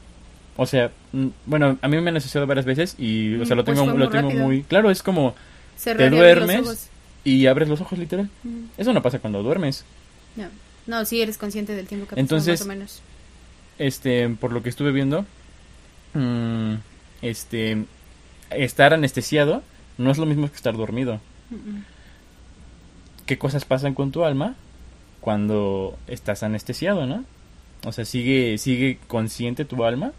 [0.56, 3.56] O sea, mm, bueno, a mí me han anestesiado varias veces y, o Mm, sea,
[3.56, 4.44] lo pues tengo, lo muy tengo rápido.
[4.44, 4.90] muy claro.
[4.90, 5.34] Es como
[5.76, 6.88] Cerrar te duermes
[7.24, 8.30] y abres los ojos literal.
[8.44, 8.54] Ujú.
[8.78, 9.84] Eso no pasa cuando duermes.
[10.36, 10.46] No,
[10.86, 13.02] no, sí eres consciente del tiempo que Entonces- más o menos.
[13.78, 15.24] Este, por lo que estuve viendo,
[16.14, 16.74] mm,
[17.22, 17.84] este,
[18.50, 19.62] estar anestesiado
[19.98, 21.20] no es lo mismo que estar dormido.
[23.26, 24.54] Qué cosas pasan con tu alma
[25.20, 27.24] cuando estás anestesiado, ¿no?
[27.84, 30.12] O sea, sigue sigue consciente tu alma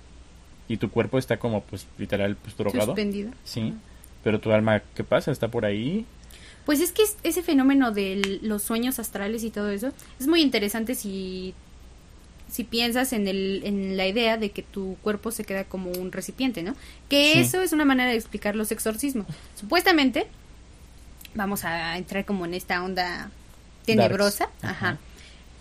[0.67, 2.87] y tu cuerpo está como pues literal pues drogado.
[2.87, 3.31] Suspendido.
[3.43, 3.73] Sí.
[4.23, 5.31] Pero tu alma, ¿qué pasa?
[5.31, 6.05] Está por ahí.
[6.65, 10.41] Pues es que es- ese fenómeno de los sueños astrales y todo eso es muy
[10.41, 11.53] interesante si
[12.49, 16.11] si piensas en el en la idea de que tu cuerpo se queda como un
[16.11, 16.75] recipiente, ¿no?
[17.09, 17.39] Que Sí.
[17.39, 19.25] eso es una manera de explicar los exorcismos.
[19.55, 20.27] Supuestamente
[21.35, 23.29] vamos a entrar como en esta onda
[23.85, 24.69] tenebrosa, ajá.
[24.71, 24.97] Ajá.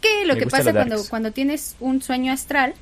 [0.00, 2.74] Que lo Me que pasa cuando cuando tienes un sueño astral,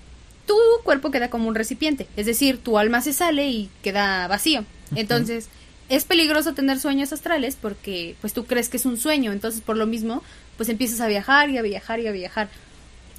[0.47, 4.65] tu cuerpo queda como un recipiente, es decir, tu alma se sale y queda vacío.
[4.95, 5.49] Entonces,
[5.89, 9.77] es peligroso tener sueños astrales porque pues tú crees que es un sueño, entonces por
[9.77, 10.23] lo mismo
[10.57, 12.49] pues empiezas a viajar y a viajar y a viajar.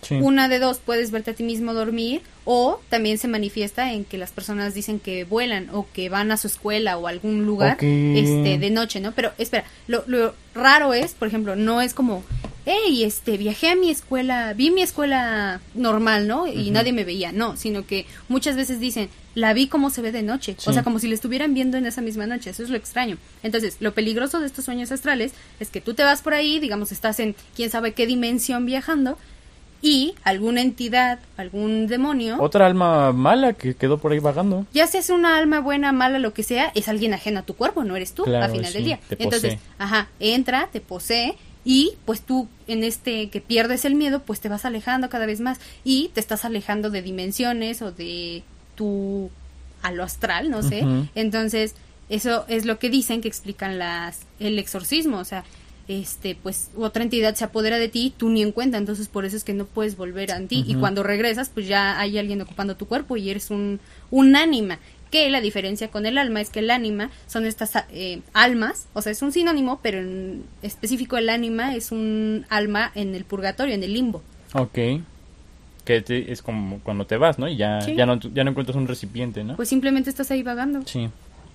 [0.08, 0.16] Sí.
[0.22, 4.18] Una de dos, puedes verte a ti mismo dormir o también se manifiesta en que
[4.18, 7.78] las personas dicen que vuelan o que van a su escuela o a algún lugar
[7.82, 9.12] este de noche, ¿no?
[9.14, 12.24] Pero espera, lo, lo raro es, por ejemplo, no es como,
[12.66, 16.48] hey, este, viajé a mi escuela, vi mi escuela normal, ¿no?
[16.48, 20.12] Y nadie me veía, no, sino que muchas veces dicen, la vi como se ve
[20.12, 20.70] de noche, Sí.
[20.70, 23.18] o sea, como si la estuvieran viendo en esa misma noche, eso es lo extraño.
[23.44, 26.92] Entonces, lo peligroso de estos sueños astrales es que tú te vas por ahí, digamos,
[26.92, 29.18] estás en quién sabe qué dimensión viajando
[29.86, 34.66] y alguna entidad, algún demonio, Otra alma mala que quedó por ahí vagando.
[34.74, 37.84] ya seas una alma buena, mala, lo que sea, es alguien ajeno a tu cuerpo,
[37.84, 39.00] no eres tú Claro, al final del día.
[39.08, 44.24] te Entonces, ajá, entra, te posee y pues tú en este que pierdes el miedo,
[44.24, 48.42] pues te vas alejando cada vez más y te estás alejando de dimensiones o de
[48.74, 49.30] tu
[49.84, 50.84] a lo astral, no sé.
[51.14, 51.76] Entonces,
[52.10, 55.44] Eso es lo que dicen que explican las el exorcismo, o sea,
[55.88, 59.38] este pues otra entidad se apodera de ti, tú ni en cuenta, entonces por eso
[59.38, 62.76] es que no puedes volver a ti y cuando regresas pues ya hay alguien ocupando
[62.76, 63.80] tu cuerpo y eres un
[64.12, 64.80] un ánima.
[65.12, 69.02] Que la diferencia con el alma es que el ánima son estas eh, almas, o
[69.02, 73.76] sea, es un sinónimo, pero en específico el ánima es un alma en el purgatorio,
[73.76, 74.24] en el limbo.
[74.54, 74.78] Ok.
[75.86, 77.48] Que te- es como cuando te vas, ¿no?
[77.48, 77.96] Y ya, Sí.
[77.96, 79.56] ya, no, ya no encuentras un recipiente, ¿no?
[79.56, 80.82] Pues simplemente estás ahí vagando.
[80.86, 81.08] sí,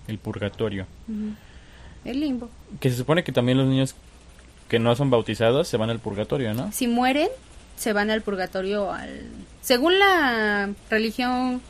[0.06, 0.86] el purgatorio.
[2.04, 2.48] El limbo.
[2.80, 3.94] Que se supone que también los niños
[4.70, 6.72] que no son bautizados se van al purgatorio, ¿no?
[6.72, 7.28] Si mueren,
[7.76, 9.10] se van al purgatorio al
[9.60, 11.60] según la religión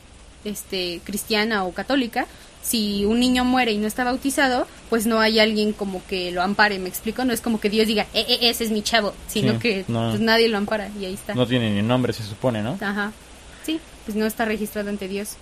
[0.45, 2.27] este cristiana o católica,
[2.63, 6.41] si un niño muere y no está bautizado, pues no hay alguien como que lo
[6.43, 7.25] ampare, ¿me explico?
[7.25, 9.85] No es como que Dios diga, eh, eh, ese es mi chavo, sino Sí, que
[9.87, 10.09] no.
[10.11, 11.33] pues, nadie lo ampara y ahí está.
[11.33, 12.77] No tiene ni nombre, se supone, ¿no?
[12.79, 13.11] Ajá.
[13.65, 15.37] Sí, pues no está registrado ante Dios.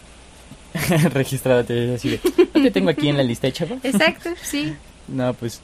[1.14, 2.20] Registrada te así de,
[2.54, 3.78] ¿no te tengo aquí en la lista, chavo?
[3.84, 4.76] Exacto, sí.
[5.10, 5.60] No, pues...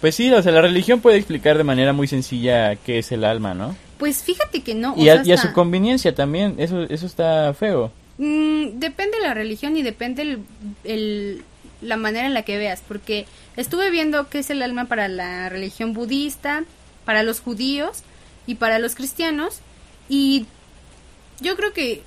[0.00, 3.24] Pues sí, o sea, la religión puede explicar de manera muy sencilla qué es el
[3.24, 3.76] alma, ¿no?
[3.98, 4.94] Pues fíjate que no.
[4.96, 7.90] Y a, y su conveniencia también, eso, eso está feo.
[8.18, 10.38] Mm, depende de la religión y depende el,
[10.84, 11.42] el-
[11.82, 15.48] la manera en la que veas, porque estuve viendo qué es el alma para la
[15.50, 16.64] religión budista,
[17.04, 17.98] para los judíos
[18.46, 19.60] y para los cristianos,
[20.08, 20.46] y
[21.40, 22.02] yo creo que,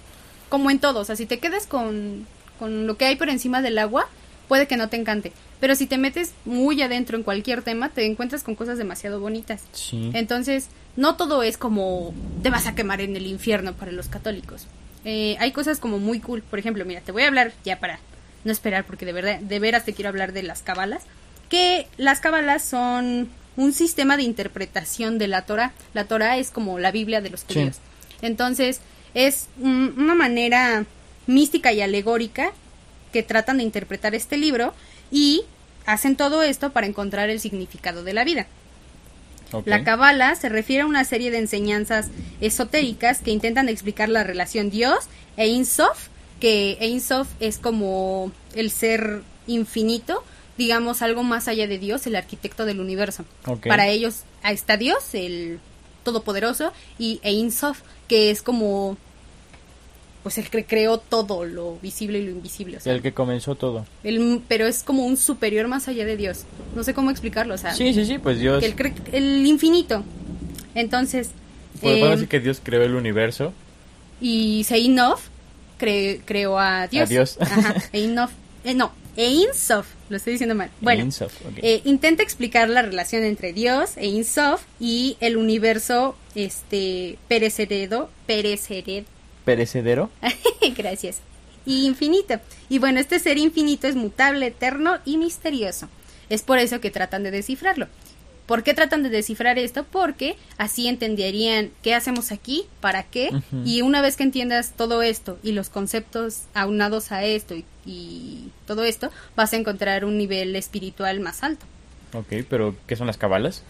[0.49, 2.25] como en todo, o sea, si te quedas con,
[2.57, 4.07] con lo que hay por encima del agua,
[4.49, 5.31] puede que no te encante,
[5.61, 9.61] pero si te metes muy adentro en cualquier tema, te encuentras con cosas demasiado bonitas.
[9.71, 10.11] Sí.
[10.13, 14.67] Entonces, no todo es como te vas a quemar en el infierno para los católicos.
[15.05, 16.41] Eh, hay cosas como muy cool.
[16.41, 17.99] Por ejemplo, mira, te voy a hablar ya para
[18.43, 21.03] no esperar, porque de verdad, de veras te quiero hablar de las cabalas.
[21.47, 25.71] Que las cabalas son un sistema de interpretación de la Torah.
[25.93, 27.53] La Torah es como la Biblia de los Sí.
[27.53, 27.77] judíos.
[28.21, 28.81] Entonces,
[29.13, 30.85] es un- una manera
[31.27, 32.51] mística y alegórica
[33.11, 34.73] que tratan de interpretar este libro
[35.11, 35.43] y
[35.85, 38.47] hacen todo esto para encontrar el significado de la vida.
[39.65, 44.69] La Kabbalah se refiere a una serie de enseñanzas esotéricas que intentan explicar la relación
[44.69, 50.23] Dios e Ein Sof, que Ein Sof es como el ser infinito,
[50.57, 53.25] digamos algo más allá de Dios, el arquitecto del universo.
[53.65, 55.59] Para ellos ahí está Dios, el
[56.03, 58.97] todopoderoso, y Ein Sof, que es como
[60.23, 63.55] pues el que creó todo lo visible y lo invisible, o sea, el que comenzó
[63.55, 63.85] todo.
[64.03, 66.43] el- pero es como un superior más allá de Dios.
[66.75, 68.63] No sé cómo explicarlo, o sea, Sí, sí, sí, pues Dios...
[69.11, 70.03] el, infinito.
[70.75, 71.29] Entonces,
[71.81, 73.53] Podemos eh, decir que Dios creó el universo.
[74.21, 75.19] y Seinov
[75.79, 77.03] cre- creó a Dios.
[77.03, 77.37] A Dios.
[77.39, 78.29] Ajá, Einov-
[78.65, 80.69] eh, no, Ein Sof, lo estoy diciendo mal.
[80.81, 81.59] Bueno, Ein Sof, ok.
[81.61, 89.05] eh, intenta explicar la relación entre Dios, Ein Sof, y el universo este perecedero, perecedero,
[89.49, 90.11] Perecedero.
[90.77, 91.21] gracias,
[91.65, 92.35] y infinito.
[92.69, 95.89] Y bueno, este ser infinito es mutable, eterno y misterioso.
[96.29, 97.87] Es por eso que tratan de descifrarlo.
[98.45, 99.85] ¿Por qué tratan de descifrar esto?
[99.85, 103.31] Porque así entenderían qué hacemos aquí, para qué,
[103.65, 108.51] y una vez que entiendas todo esto y los conceptos aunados a esto y, y
[108.67, 111.65] todo esto, vas a encontrar un nivel espiritual más alto.
[112.13, 113.63] Ok, pero ¿qué son las cabalas?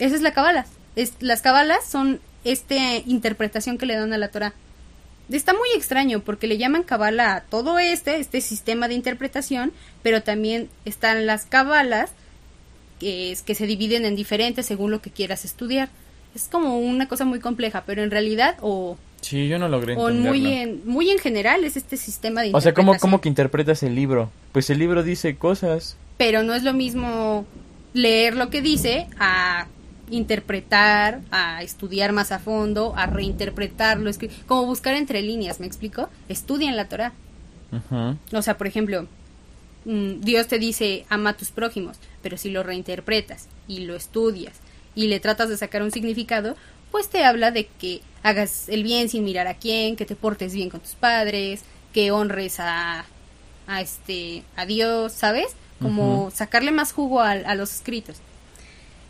[0.00, 0.66] Esa es la cabala.
[0.96, 4.52] Es, las cabalas son esta interpretación que le dan a la Torah.
[5.30, 10.22] Está muy extraño porque le llaman cabala a todo este, este sistema de interpretación, pero
[10.22, 12.10] también están las cabalas
[12.98, 15.88] que, es, que se dividen en diferentes según lo que quieras estudiar.
[16.34, 20.10] Es como una cosa muy compleja, pero en realidad, o, Sí, yo no logré o
[20.10, 23.00] muy, en, muy en general, es este sistema de O sea, ¿cómo, interpretación.
[23.00, 24.30] ¿cómo que interpretas el libro?
[24.52, 25.96] Pues el libro dice cosas.
[26.16, 27.44] pero no es lo mismo
[27.92, 29.66] leer lo que dice a
[30.10, 34.10] interpretar, a estudiar más a fondo, a reinterpretarlo,
[34.46, 36.08] como buscar entre líneas, ¿me explico?
[36.28, 37.12] Estudian la Torah.
[38.32, 39.06] O sea, por ejemplo,
[39.84, 44.54] mm, Dios te dice ama a tus prójimos, pero si lo reinterpretas y lo estudias
[44.94, 46.56] y le tratas de sacar un significado,
[46.90, 50.52] pues te habla de que hagas el bien sin mirar a quién, que te portes
[50.52, 53.04] bien con tus padres, que honres a,
[53.66, 55.54] a este a Dios, ¿sabes?
[55.80, 58.18] Como sacarle más jugo a, a los escritos.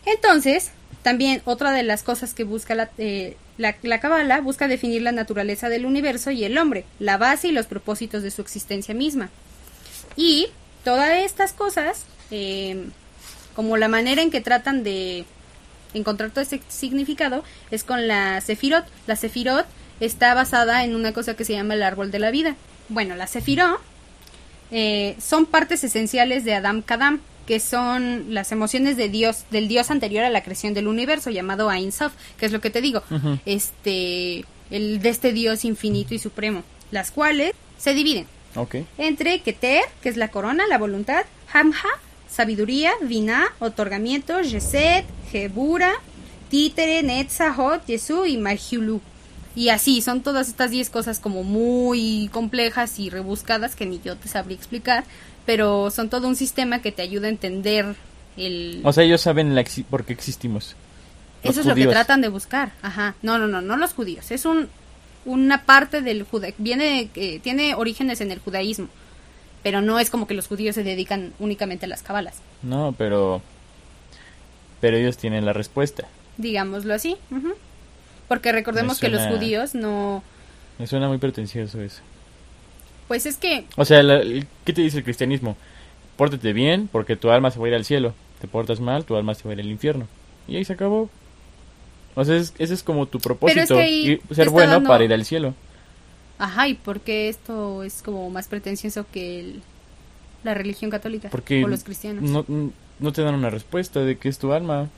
[0.06, 0.70] Entonces,
[1.02, 5.12] también otra de las cosas que busca la, eh, la, la Kabbalah busca definir la
[5.12, 9.30] naturaleza del universo y el hombre, la base y los propósitos de su existencia misma.
[10.16, 10.48] Y
[10.84, 12.86] todas estas cosas, eh,
[13.54, 15.24] como la manera en que tratan de
[15.94, 18.84] encontrar todo ese significado, es con la Sefirot.
[19.06, 19.66] La Sefirot
[20.00, 22.56] está basada en una cosa que se llama el árbol de la vida.
[22.88, 23.80] Bueno, la Sefirot
[24.70, 29.90] eh, son partes esenciales de Adam Kadam, que son las emociones de Dios, del Dios
[29.90, 33.02] anterior a la creación del universo, llamado Ein Sof, que es lo que te digo,
[33.44, 38.28] este, el de este Dios infinito y supremo, las cuales se dividen.
[38.98, 41.90] Entre Keter, que es la corona, la voluntad, Hamha,
[42.30, 45.94] sabiduría, Vina, otorgamiento, Yeset, Jebura,
[46.50, 49.00] Títere, Netzahot, Yesu y Marjulu.
[49.56, 54.16] Y así, son todas estas 10 cosas como muy complejas y rebuscadas que ni yo
[54.16, 55.02] te sabría explicar,
[55.46, 57.94] pero son todo un sistema que te ayuda a entender
[58.36, 58.80] el...
[58.84, 60.76] O sea, ellos saben la exi- por qué existimos.
[61.42, 62.72] Los Eso es lo que tratan de buscar.
[62.82, 63.14] Ajá.
[63.22, 64.30] No, no, no, no los judíos.
[64.30, 64.68] Es un
[65.26, 66.64] una parte del judaísmo.
[66.64, 68.88] Viene, eh, tiene orígenes en el judaísmo.
[69.62, 72.36] Pero no es como que los judíos se dedican únicamente a las cabalas.
[72.62, 73.42] No, pero...
[74.80, 76.08] Pero ellos tienen la respuesta.
[76.38, 77.16] Digámoslo así.
[77.30, 77.52] ujú.
[78.28, 80.22] Porque recordemos que los judíos no...
[80.78, 82.00] Me suena muy pretencioso eso.
[83.10, 83.64] Pues es que...
[83.76, 84.22] O sea, la-
[84.64, 85.56] ¿qué te dice el cristianismo?
[86.16, 88.14] Pórtate bien porque tu alma se va a ir al cielo.
[88.40, 90.06] Te portas mal, tu alma se va a ir al infierno.
[90.46, 91.10] Y ahí se acabó.
[92.14, 93.74] O sea, es- ese es como tu propósito.
[93.74, 95.54] que ser bueno dando- para ir al cielo.
[96.38, 99.62] Ajá, ¿y por qué esto es como más pretencioso que el-
[100.44, 101.30] la religión católica?
[101.30, 102.22] Porque o los cristianos.
[102.22, 102.46] No,
[103.00, 104.88] no te dan una respuesta de qué es tu alma.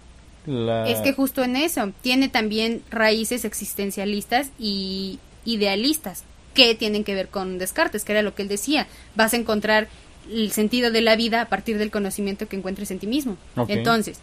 [0.44, 0.86] La...
[0.86, 7.28] Es que justo en eso, tiene también raíces existencialistas y idealistas que tienen que ver
[7.28, 9.88] con Descartes, que era lo que él decía, vas a encontrar
[10.30, 13.36] el sentido de la vida a partir del conocimiento que encuentres en ti mismo.
[13.68, 14.20] Entonces,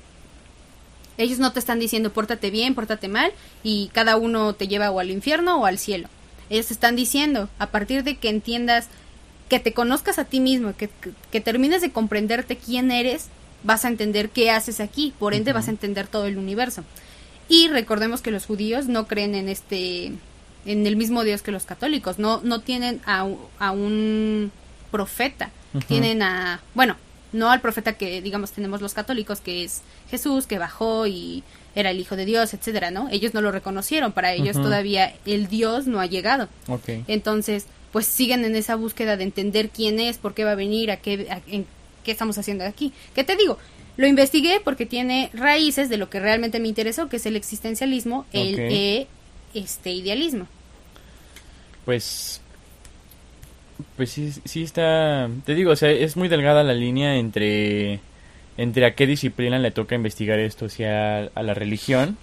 [1.17, 3.31] ellos no te están diciendo pórtate bien, pórtate mal
[3.63, 6.07] y cada uno te lleva o al infierno o al cielo.
[6.49, 8.87] Ellos te están diciendo, a partir de que entiendas,
[9.49, 13.27] que te conozcas a ti mismo, que, que, que termines de comprenderte quién eres,
[13.63, 16.83] vas a entender qué haces aquí, por ende vas a entender todo el universo.
[17.49, 20.13] Y recordemos que los judíos no creen en este
[20.65, 23.27] en el mismo Dios que los católicos, no no tienen a,
[23.59, 24.51] a un
[24.91, 25.51] profeta,
[25.87, 26.95] tienen a, bueno,
[27.31, 31.43] no al profeta que digamos tenemos los católicos que es Jesús que bajó y
[31.75, 33.07] era el hijo de Dios, etcétera, ¿no?
[33.11, 36.49] Ellos no lo reconocieron, para ellos todavía el Dios no ha llegado.
[37.07, 40.89] Entonces, pues siguen en esa búsqueda de entender quién es, por qué va a venir,
[40.91, 41.65] a qué, a- en
[42.03, 42.91] qué estamos haciendo aquí.
[43.13, 43.57] ¿Qué te digo?
[43.97, 48.25] Lo investigué porque tiene raíces de lo que realmente me interesó, que es el existencialismo,
[48.33, 48.55] el
[49.03, 49.07] Ok.
[49.53, 50.47] Este idealismo.
[51.85, 52.41] Pues...
[53.95, 55.29] Pues sí, sí está...
[55.45, 57.99] Te digo, o sea, es muy delgada la línea entre...
[58.57, 62.17] Entre a qué disciplina le toca investigar esto, si a, a la religión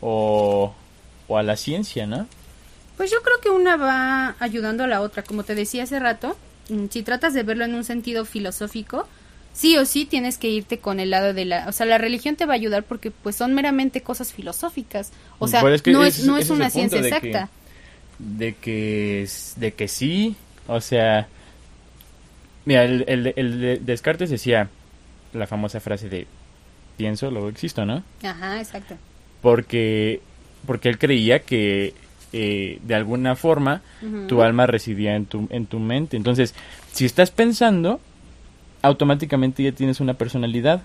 [0.00, 0.74] o,
[1.28, 2.26] o a la ciencia, ¿no?
[2.96, 6.36] Pues yo creo que una va ayudando a la otra, como te decía hace rato,
[6.68, 9.06] mm, si tratas de verlo en un sentido filosófico,
[9.54, 12.36] sí o sí tienes que irte con el lado de la, o sea, la religión
[12.36, 15.92] te va a ayudar porque pues son meramente cosas filosóficas, o sea, Pero es que
[15.92, 17.48] no es no es una ciencia de que- exacta.
[18.18, 20.36] de que de que sí
[20.68, 21.26] o sea
[22.64, 24.68] mira el, el, el de Descartes decía
[25.32, 26.26] la famosa frase de
[26.96, 28.94] pienso luego existo no Ajá, exacto.
[29.40, 30.20] porque
[30.66, 31.94] porque él creía que
[32.32, 33.82] eh, de alguna forma
[34.28, 36.54] tu alma residía en tu en tu mente entonces
[36.92, 38.00] si estás pensando
[38.82, 40.82] automáticamente ya tienes una personalidad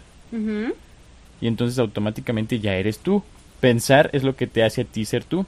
[1.41, 3.23] y entonces automáticamente ya eres tú
[3.59, 5.45] pensar es lo que te hace a ti ser tú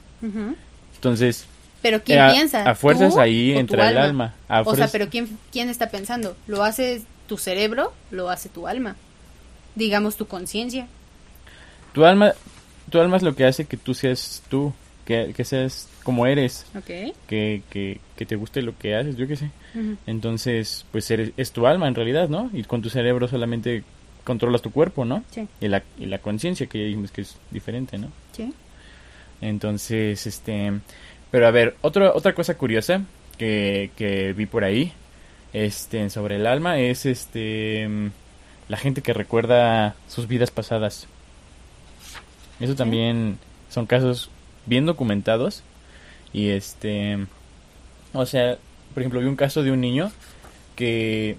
[0.95, 1.45] entonces
[1.81, 2.69] Pero ¿quién a, piensa?
[2.69, 5.69] a fuerzas ¿Tú ahí o tu entra el alma A o sea, pero ¿quién, ¿quién
[5.69, 6.35] está pensando?
[6.47, 7.93] ¿Lo hace tu cerebro?
[8.11, 8.95] ¿Lo hace tu alma?
[9.75, 10.87] Digamos tu conciencia.
[11.93, 12.33] Tu alma,
[12.89, 14.73] tu alma es lo que hace que tú seas tú,
[15.05, 16.65] que, que seas como eres,
[17.27, 19.51] que, que, que te guste lo que haces, yo qué sé.
[20.07, 22.49] Entonces, pues eres, es tu alma en realidad, ¿no?
[22.51, 23.83] Y con tu cerebro solamente
[24.23, 25.23] controlas tu cuerpo, ¿no?
[25.29, 25.47] Sí.
[25.61, 28.07] Y la, y la conciencia, que ya dijimos que es diferente, ¿no?
[28.31, 28.51] Sí.
[29.39, 30.79] Entonces, este...
[31.29, 33.03] Pero a ver, otro, otra cosa curiosa
[33.37, 34.91] que, que vi por ahí,
[35.53, 37.87] este, sobre el alma, es este...
[38.67, 41.05] La gente que recuerda sus vidas pasadas.
[42.59, 43.37] Eso también
[43.69, 44.31] son casos
[44.65, 45.61] bien documentados.
[46.33, 47.25] Y este...
[48.13, 48.57] O sea,
[48.93, 50.11] por ejemplo, vi un caso de un niño
[50.75, 51.37] que,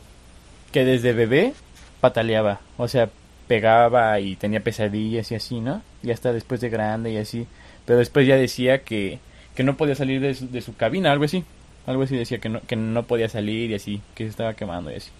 [0.72, 1.52] que desde bebé
[2.00, 2.60] pataleaba.
[2.76, 3.10] O sea,
[3.48, 5.82] pegaba y tenía pesadillas y así, ¿no?
[6.02, 7.46] Y hasta después de grande y así.
[7.84, 9.18] Pero después ya decía que,
[9.54, 11.44] que no podía salir de su, de su cabina, algo así.
[11.86, 14.92] Algo así decía que no, que no podía salir y así, que se estaba quemando
[14.92, 15.10] y así.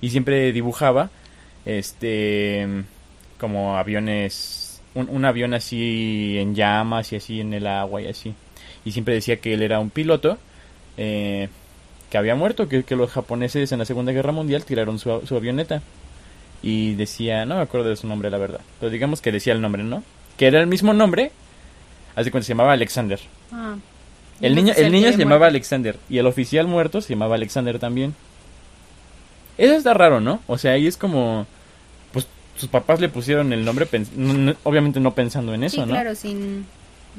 [0.00, 1.10] Y siempre dibujaba,
[1.64, 2.66] este,
[3.38, 4.65] como aviones,
[4.96, 8.34] un, un avión así en llamas y así en el agua y así.
[8.84, 10.38] Y siempre decía que él era un piloto
[10.96, 11.48] eh,
[12.10, 15.36] que había muerto, que, que los japoneses en la Segunda Guerra Mundial tiraron su, su
[15.36, 15.82] avioneta.
[16.62, 18.60] Y decía, no me acuerdo de su nombre, la verdad.
[18.80, 20.02] Pero digamos que decía el nombre, ¿no?
[20.36, 21.30] Que era el mismo nombre.
[22.16, 23.20] Así cuando se llamaba Alexander.
[23.52, 23.76] Ah.
[24.40, 25.50] El niño, el niño se llamaba muerto.
[25.50, 25.96] Alexander.
[26.08, 28.14] Y el oficial muerto se llamaba Alexander también.
[29.58, 30.40] Eso está raro, ¿no?
[30.46, 31.46] O sea, ahí es como...
[32.56, 33.86] Sus papás le pusieron el nombre,
[34.64, 35.86] obviamente no pensando en eso, Sí, ¿no?
[35.88, 36.64] claro, sin...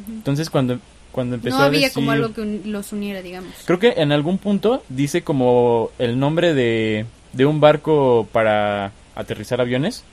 [0.10, 0.80] Entonces cuando
[1.12, 3.52] cuando empezó no a había como decir- algo que un- los uniera, digamos.
[3.66, 9.60] Creo que en algún punto dice como el nombre de, de un barco para aterrizar
[9.60, 10.04] aviones.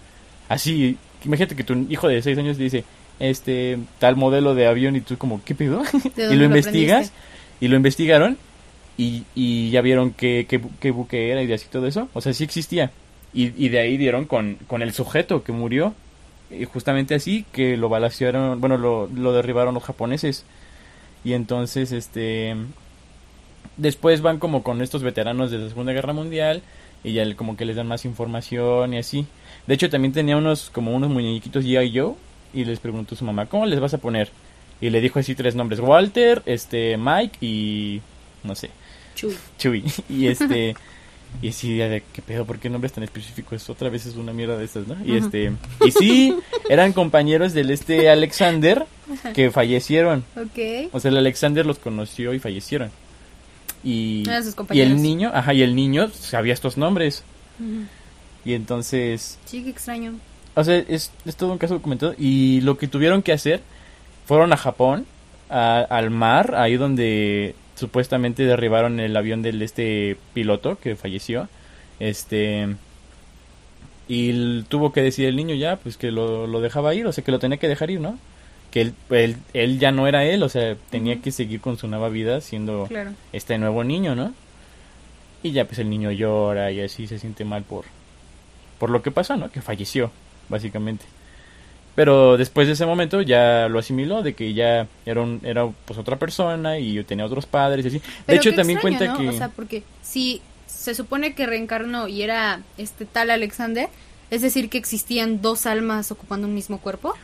[0.48, 2.84] Así, imagínate que tu hijo de 6 años dice,
[3.20, 5.82] este, tal modelo de avión y tú como, ¿qué pedo?
[6.16, 7.12] ¿De y lo investigas
[7.60, 8.38] y lo investigaron
[8.96, 10.46] y, y ya vieron qué,
[10.80, 12.08] qué buque era y así todo eso.
[12.14, 12.92] O sea, sí existía.
[13.35, 15.94] Y, y de ahí dieron con, con el sujeto que murió.
[16.51, 20.44] Y justamente así que lo balacearon, bueno, lo, lo derribaron los japoneses.
[21.25, 22.55] Y entonces, este...
[23.77, 26.62] Después van como con estos veteranos de la Segunda Guerra Mundial
[27.05, 29.27] y ya como que les dan más información y así.
[29.66, 31.97] De hecho, también tenía unos como unos muñequitos G.I.
[31.97, 32.14] Joe
[32.55, 34.31] y les preguntó a su mamá, ¿cómo les vas a poner?
[34.81, 38.01] Y le dijo así tres nombres, Walter, este, Mike y
[38.42, 38.70] no sé,
[39.14, 39.37] Chuy.
[39.59, 39.85] Chuy.
[40.09, 40.75] Y este
[41.42, 43.68] y sí, ya de qué pedo, ¿por qué nombres tan específicos?
[43.68, 44.97] Otra vez es una mierda de estas, ¿no?
[45.05, 45.53] Y este
[45.87, 46.37] y sí,
[46.68, 48.87] eran compañeros del este Alexander
[49.35, 50.25] que fallecieron.
[50.37, 50.90] Ok.
[50.92, 52.90] O sea, el Alexander los conoció y fallecieron.
[53.83, 54.23] Y,
[54.70, 57.23] y el niño, ajá, y el niño sabía estos nombres.
[58.44, 60.14] Y entonces, Sí, qué extraño.
[60.55, 62.14] o sea, es, es todo un caso documentado.
[62.18, 63.61] Y lo que tuvieron que hacer,
[64.27, 65.05] fueron a Japón,
[65.51, 71.48] a- al mar, ahí donde supuestamente derribaron el avión del este piloto que falleció.
[72.00, 72.74] Este.
[74.06, 77.24] Y tuvo que decir el niño ya, pues que lo, lo dejaba ir, o sea,
[77.24, 78.18] que lo tenía que dejar ir, ¿no?
[78.70, 81.88] Que él, él, él ya no era él, o sea, tenía que seguir con su
[81.88, 83.12] nueva vida siendo Claro.
[83.32, 84.34] este nuevo niño, ¿no?
[85.42, 87.84] Y ya pues el niño llora y así se siente mal por
[88.78, 89.50] por lo que pasó, ¿no?
[89.50, 90.10] Que falleció,
[90.50, 91.06] básicamente.
[91.94, 95.98] Pero después de ese momento ya lo asimiló de que ya era un, era pues
[95.98, 98.02] otra persona y tenía otros padres y así.
[98.26, 99.18] De hecho también extraño, cuenta ¿no?
[99.30, 103.88] que O sea, porque si se supone que reencarnó y era este tal Alexander,
[104.30, 107.14] es decir, que existían dos almas ocupando un mismo cuerpo.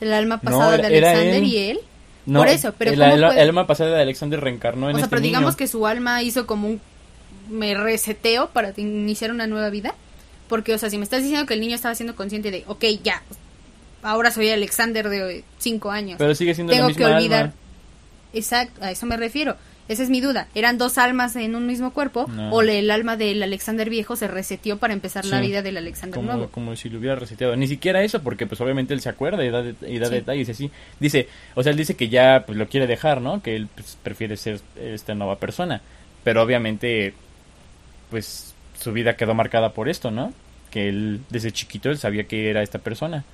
[0.00, 1.44] El alma pasada de Alexander él.
[1.44, 1.80] y él.
[2.26, 4.96] no, por eso, pero el, ¿cómo el- puede- el alma pasada de Alexander reencarnó en
[4.96, 5.56] o sea, este pero digamos niño.
[5.56, 6.80] que su alma hizo como un
[7.48, 9.94] me reseteo para iniciar una nueva vida.
[10.48, 12.84] Porque, o sea, si me estás diciendo que el niño estaba siendo consciente de, ok,
[13.02, 13.22] ya,
[14.02, 16.16] ahora soy Alexander de 5 años.
[16.18, 17.40] Pero sigue siendo tengo la que misma olvidar.
[17.42, 17.54] alma.
[18.32, 19.56] Exacto, a eso me refiero.
[19.88, 20.46] Esa es mi duda.
[20.54, 22.26] ¿Eran dos almas en un mismo cuerpo?
[22.28, 22.50] No.
[22.52, 26.32] ¿O el alma del Alexander viejo se reseteó para empezar la vida del Alexander como,
[26.32, 26.48] nuevo?
[26.52, 27.56] como si lo hubiera reseteado.
[27.56, 30.14] Ni siquiera eso, porque pues obviamente él se acuerda y da, det- y da Sí.
[30.14, 30.70] detalles así.
[31.00, 33.42] Dice, o sea, él dice que ya pues lo quiere dejar, ¿no?
[33.42, 35.80] Que él pues, prefiere ser esta nueva persona.
[36.22, 37.12] Pero obviamente,
[38.10, 40.32] pues su vida quedó marcada por esto, ¿no?
[40.70, 43.24] Que él desde chiquito él sabía que era esta persona.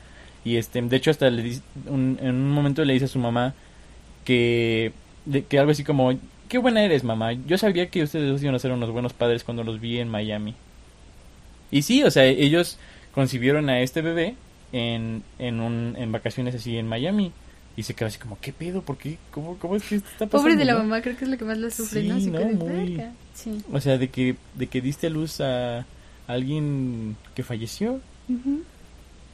[0.47, 3.19] Y este, de hecho hasta le dice- un- en un momento le dice a su
[3.19, 3.53] mamá
[4.25, 4.93] que,
[5.25, 6.13] de- que algo así como,
[6.49, 9.43] qué buena eres mamá, yo sabía que ustedes dos iban a ser unos buenos padres
[9.45, 10.55] cuando los vi en Miami.
[11.71, 12.79] Y sí, o sea, ellos
[13.13, 14.37] concibieron a este bebé
[14.73, 17.33] en, en, un, en vacaciones así en Miami.
[17.77, 18.81] Y se quedó así como, ¿qué pedo?
[18.81, 19.19] ¿Por qué?
[19.33, 20.31] ¿Cómo, cómo es que está pasando?
[20.39, 20.79] Pobre de la no?".
[20.79, 22.15] mamá, creo que es lo que más lo sufre, ¿no?
[22.19, 23.03] Sí, Se no, muy-.
[23.35, 23.63] Sí.
[23.71, 25.85] O sea, de que, de que diste a luz a
[26.27, 28.63] alguien que falleció Ujú.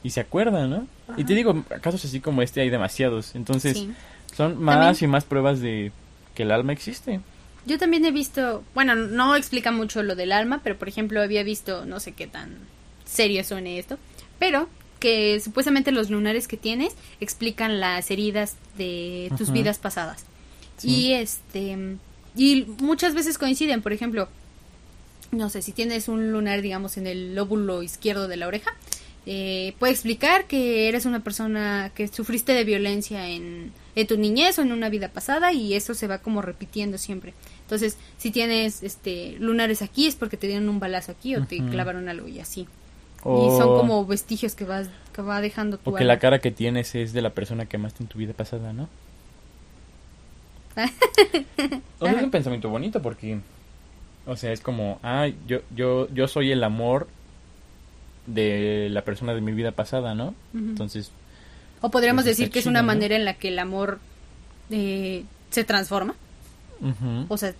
[0.03, 0.87] Y se acuerda, ¿no?
[1.17, 3.35] Y te digo, casos así como este hay demasiados.
[3.35, 3.91] Entonces, Sí.
[4.35, 5.91] son más También- y más pruebas de
[6.35, 7.19] que el alma existe.
[7.65, 11.43] Yo también he visto, bueno, no explica mucho lo del alma, pero por ejemplo había
[11.43, 12.57] visto, no sé qué tan
[13.05, 13.97] serio suene esto,
[14.39, 14.67] pero
[14.99, 20.25] que supuestamente los lunares que tienes explican las heridas de tus vidas pasadas.
[20.77, 20.89] Sí.
[20.89, 21.77] Y este
[22.35, 24.27] y muchas veces coinciden, por ejemplo,
[25.31, 28.71] no sé, si tienes un lunar, digamos, en el lóbulo izquierdo de la oreja,
[29.25, 34.59] eh, puede explicar que eres una persona que sufriste de violencia en, en tu niñez
[34.59, 37.33] o en una vida pasada y eso se va como repitiendo siempre.
[37.61, 41.57] Entonces, si tienes este lunares aquí es porque te dieron un balazo aquí o te
[41.57, 42.67] clavaron algo y así.
[43.23, 46.13] O, Y son como vestigios que vas que va dejando tu o que alma.
[46.13, 48.89] la cara que tienes es de la persona que amaste en tu vida pasada, ¿no?
[51.99, 53.39] O sea, es un pensamiento bonito porque,
[54.25, 57.07] o sea, es como, ah, yo, yo, yo soy el amor
[58.25, 60.33] de la persona de mi vida pasada, ¿no?
[60.53, 61.11] Entonces,
[61.81, 62.87] O podríamos Pues decir que es una ¿no?
[62.87, 63.99] manera en la que el amor
[64.69, 66.15] eh, se transforma.
[67.29, 67.53] O sea,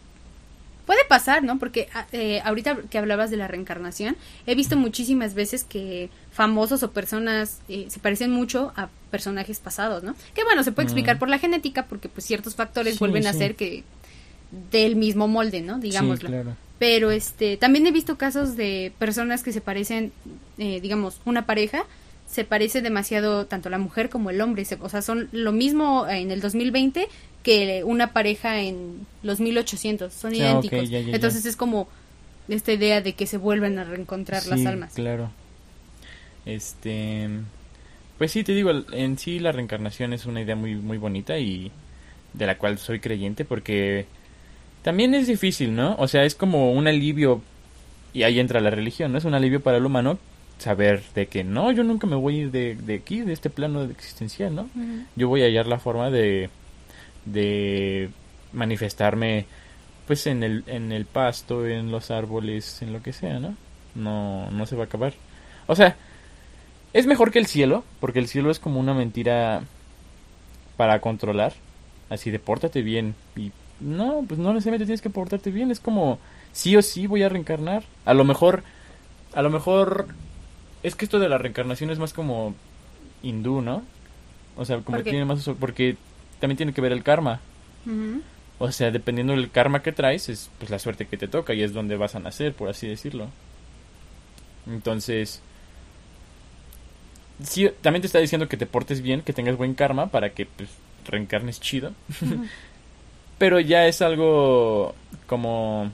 [0.86, 1.60] puede pasar, ¿no?
[1.60, 4.16] Porque a- eh, ahorita que hablabas de la reencarnación,
[4.46, 10.04] he visto muchísimas veces que famosos o personas eh, se parecen mucho a personajes pasados,
[10.04, 10.16] ¿no?
[10.34, 11.20] Que bueno, se puede explicar Mm.
[11.20, 13.84] por la genética, porque pues ciertos factores Sí, vuelven a ser que
[14.72, 15.80] del mismo molde, ¿no?
[15.80, 16.28] Digámoslo.
[16.30, 16.56] Sí, claro.
[16.84, 20.12] Pero este, también he visto casos de personas que se parecen,
[20.58, 21.86] eh, digamos, una pareja
[22.30, 26.06] se parece demasiado tanto la mujer como el hombre, se- o sea, son lo mismo
[26.10, 27.08] en el 2020
[27.42, 30.90] que una pareja en los 1800, son ah, idénticos.
[30.92, 31.88] Entonces es como
[32.50, 34.92] esta idea de que se vuelven a reencontrar las almas.
[34.94, 35.32] Claro.
[36.46, 37.30] Este,
[38.18, 41.72] pues sí, te digo, en sí la reencarnación es una idea muy, muy bonita y
[42.34, 44.06] de la cual soy creyente porque
[44.84, 45.96] también es difícil, ¿no?
[45.98, 47.42] O sea, es como un alivio
[48.14, 49.18] y ahí entra la religión, ¿no?
[49.18, 50.20] Es un alivio para el humano
[50.60, 53.50] saber de que no, yo nunca me voy a ir de, de aquí, de este
[53.50, 54.70] plano existencial, ¿no?
[55.16, 56.50] Yo voy a hallar la forma de,
[57.26, 58.10] de
[58.52, 59.46] manifestarme
[60.06, 63.56] pues en el, en el pasto, en los árboles, en lo que sea, ¿no?
[63.96, 65.14] No, no se va a acabar.
[65.68, 65.96] O sea,
[66.92, 69.64] es mejor que el cielo, porque el cielo es como una mentira
[70.78, 71.54] para controlar.
[72.10, 73.16] Así de pórtate bien.
[73.36, 73.52] Y
[73.84, 75.72] no, pues no necesariamente tienes que portarte bien.
[75.72, 76.20] Es como,
[76.52, 77.84] sí o sí voy a reencarnar.
[78.06, 78.64] A lo mejor,
[79.34, 80.08] a lo mejor,
[80.82, 82.56] es que esto de la reencarnación es más como
[83.22, 83.84] hindú, ¿no?
[84.56, 85.98] O sea, como tiene más, porque
[86.40, 87.42] también tiene que ver el karma.
[88.60, 91.64] O sea, dependiendo del karma que traes, es pues la suerte que te toca y
[91.64, 93.30] es donde vas a nacer, por así decirlo.
[94.68, 95.42] Entonces,
[97.44, 100.46] sí, también te está diciendo que te portes bien, que tengas buen karma para que
[100.46, 100.70] pues,
[101.06, 101.94] reencarnes chido.
[103.44, 104.96] Pero ya es algo
[105.28, 105.92] como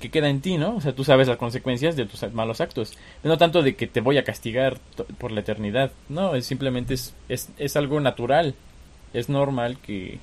[0.00, 0.74] que queda en ti, ¿no?
[0.74, 2.98] O sea, tú sabes las consecuencias de tus malos actos.
[3.22, 4.78] No tanto de que te voy a castigar
[5.18, 5.92] por la eternidad.
[6.08, 8.56] No, es simplemente es, es, es algo natural.
[9.14, 10.18] Es normal que,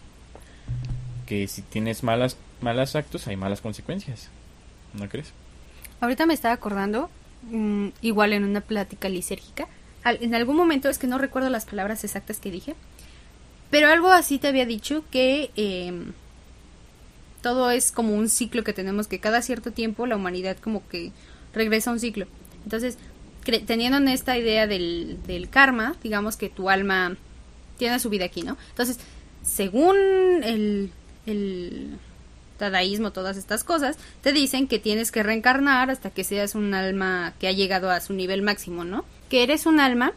[1.27, 4.27] que si tienes malas, malos actos hay malas consecuencias.
[4.95, 5.31] ¿No crees?
[6.01, 7.09] Ahorita me estaba acordando,
[7.43, 9.69] mm, igual en una plática lisérgica,
[10.03, 12.75] en algún momento es que no recuerdo las palabras exactas que dije,
[13.69, 16.13] pero algo así te había dicho que em,
[17.41, 21.11] todo es como un ciclo que tenemos, que cada cierto tiempo la humanidad como que
[21.53, 22.27] regresa a un ciclo.
[22.63, 22.97] Entonces,
[23.65, 27.15] teniendo en esta idea del, del karma, digamos que tu alma
[27.77, 28.57] tiene su vida aquí, ¿no?
[28.69, 28.97] Entonces,
[29.43, 29.95] según
[30.43, 30.91] el,
[31.25, 31.97] el
[32.59, 37.33] dadaísmo, todas estas cosas, te dicen que tienes que reencarnar hasta que seas un alma
[37.39, 39.05] que ha llegado a su nivel máximo, ¿no?
[39.29, 40.13] Que eres un alma,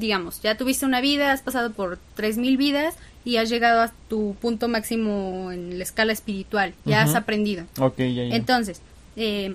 [0.00, 4.34] digamos, ya tuviste una vida, has pasado por 3.000 vidas y has llegado a tu
[4.40, 7.66] punto máximo en la escala espiritual, ya has aprendido.
[7.78, 8.34] Ok, ya, ya.
[8.34, 8.80] Entonces,
[9.16, 9.54] eh,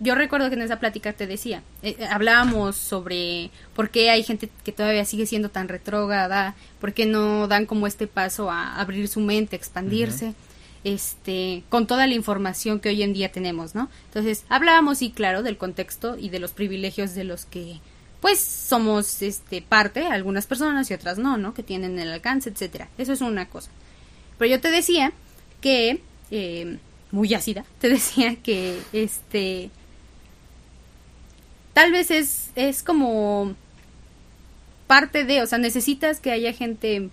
[0.00, 4.22] yo recuerdo que en esa plática te decía, eh, eh, hablábamos sobre por qué hay
[4.22, 8.80] gente que todavía sigue siendo tan retrógrada, por qué no dan como este paso a
[8.80, 10.34] abrir su mente, expandirse,
[10.84, 13.90] este, con toda la información que hoy en día tenemos, ¿no?
[14.06, 17.80] Entonces, hablábamos, sí, claro, del contexto y de los privilegios de los que,
[18.20, 21.54] pues, somos, este, parte, algunas personas y otras no, ¿no?
[21.54, 22.88] Que tienen el alcance, etcétera.
[22.98, 23.70] Eso es una cosa.
[24.38, 25.12] Pero yo te decía
[25.60, 26.78] que, eh,
[27.10, 29.70] muy ácida, te decía que, este,
[31.72, 33.54] tal vez es, es como
[34.86, 37.08] parte de, o sea, necesitas que haya gente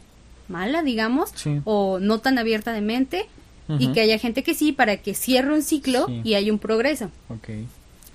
[0.48, 1.32] mala, digamos,
[1.64, 3.28] o no tan abierta de mente,
[3.80, 7.12] y que haya gente que sí, para que cierre un ciclo y haya un progreso.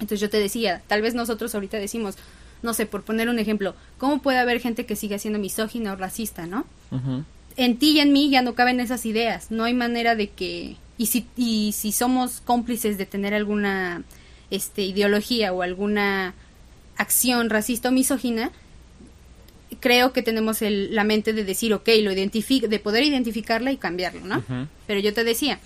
[0.01, 2.17] Entonces yo te decía, tal vez nosotros ahorita decimos,
[2.63, 5.97] no sé, por poner un ejemplo, ¿cómo puede haber gente que siga siendo misógina o
[5.97, 6.65] racista, no?
[7.57, 10.77] En ti y en mí ya no caben esas ideas, no hay manera de que,
[10.99, 14.03] y si, y si somos cómplices de tener alguna
[14.51, 16.35] este, ideología o alguna
[16.97, 18.53] acción racista o misógina,
[19.81, 23.77] creo que tenemos el, la mente de decir, ok, lo identifico, de poder identificarla y
[23.77, 24.69] cambiarlo, ¿no?
[24.87, 25.59] Pero yo te decía,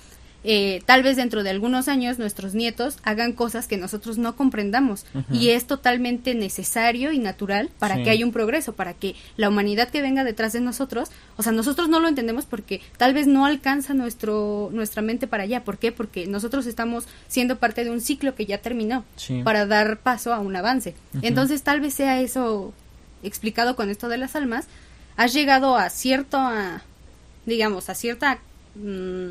[0.48, 5.04] eh, tal vez dentro de algunos años nuestros nietos hagan cosas que nosotros no comprendamos.
[5.30, 9.88] Y es totalmente necesario y natural para que haya un progreso, para que la humanidad
[9.88, 13.44] que venga detrás de nosotros, o sea, nosotros no lo entendemos porque tal vez no
[13.44, 15.90] alcanza nuestro nuestra mente para allá, ¿por qué?
[15.90, 19.04] Porque nosotros estamos siendo parte de un ciclo que ya terminó
[19.42, 20.94] para dar paso a un avance.
[21.22, 22.72] Entonces, tal vez sea eso
[23.24, 24.68] explicado con esto de las almas,
[25.16, 26.38] has llegado a cierto
[27.46, 28.38] digamos, a cierta
[28.74, 29.30] mm,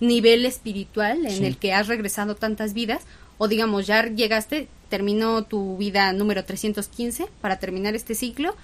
[0.00, 3.02] nivel espiritual en el que has regresado tantas vidas
[3.38, 8.54] o digamos ya llegaste, terminó tu vida número 315 para terminar este ciclo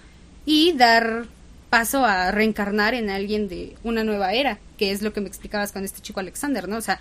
[0.47, 1.27] y dar
[1.71, 5.73] paso a reencarnar en alguien de una nueva era, que es lo que me explicabas
[5.73, 6.77] con este chico Alexander, ¿no?
[6.77, 7.01] O sea,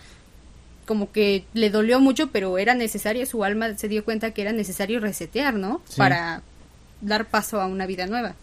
[0.86, 4.54] como que le dolió mucho, pero era necesario, su alma se dio cuenta que era
[4.54, 5.82] necesario resetear, ¿no?
[5.98, 6.42] Para
[7.02, 8.36] dar paso a una vida nueva.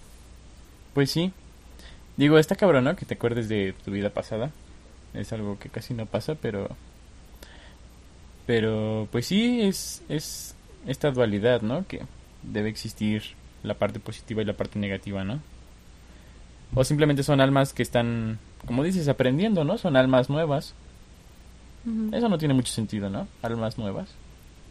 [0.94, 1.32] Pues sí.
[2.16, 2.96] Digo, está cabrón, ¿no?
[2.96, 4.50] Que te acuerdes de tu vida pasada
[5.18, 6.68] es algo que casi no pasa, pero
[8.46, 10.54] pero pues sí es es
[10.86, 11.86] esta dualidad, ¿no?
[11.86, 12.02] Que
[12.42, 13.22] debe existir
[13.62, 15.40] la parte positiva y la parte negativa, ¿no?
[16.74, 19.78] O simplemente son almas que están, como dices, aprendiendo, ¿no?
[19.78, 20.74] Son almas nuevas.
[22.12, 23.26] Eso no tiene mucho sentido, ¿no?
[23.40, 24.10] Almas nuevas.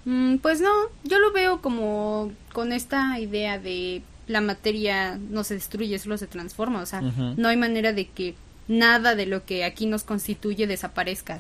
[0.05, 0.69] Mm, pues no,
[1.03, 6.27] yo lo veo como con esta idea de la materia no se destruye, solo se
[6.27, 6.81] transforma.
[6.81, 8.35] O sea, no hay manera de que
[8.68, 11.39] nada de lo que aquí nos constituye desaparezca.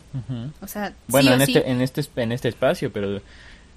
[0.61, 3.21] O sea, bueno, en, este, en, este, en este espacio, pero,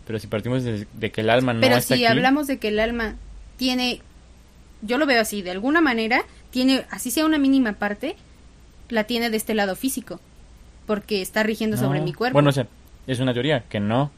[0.06, 3.16] pero si partimos de, que el alma no pero si hablamos de que el alma
[3.56, 4.00] tiene
[4.82, 8.16] yo lo veo así, de alguna manera, tiene, así sea una mínima parte,
[8.88, 10.20] la tiene de este lado físico,
[10.86, 12.34] porque está rigiendo sobre mi cuerpo.
[12.34, 12.66] Bueno, o sea,
[13.06, 14.10] es una teoría, que no.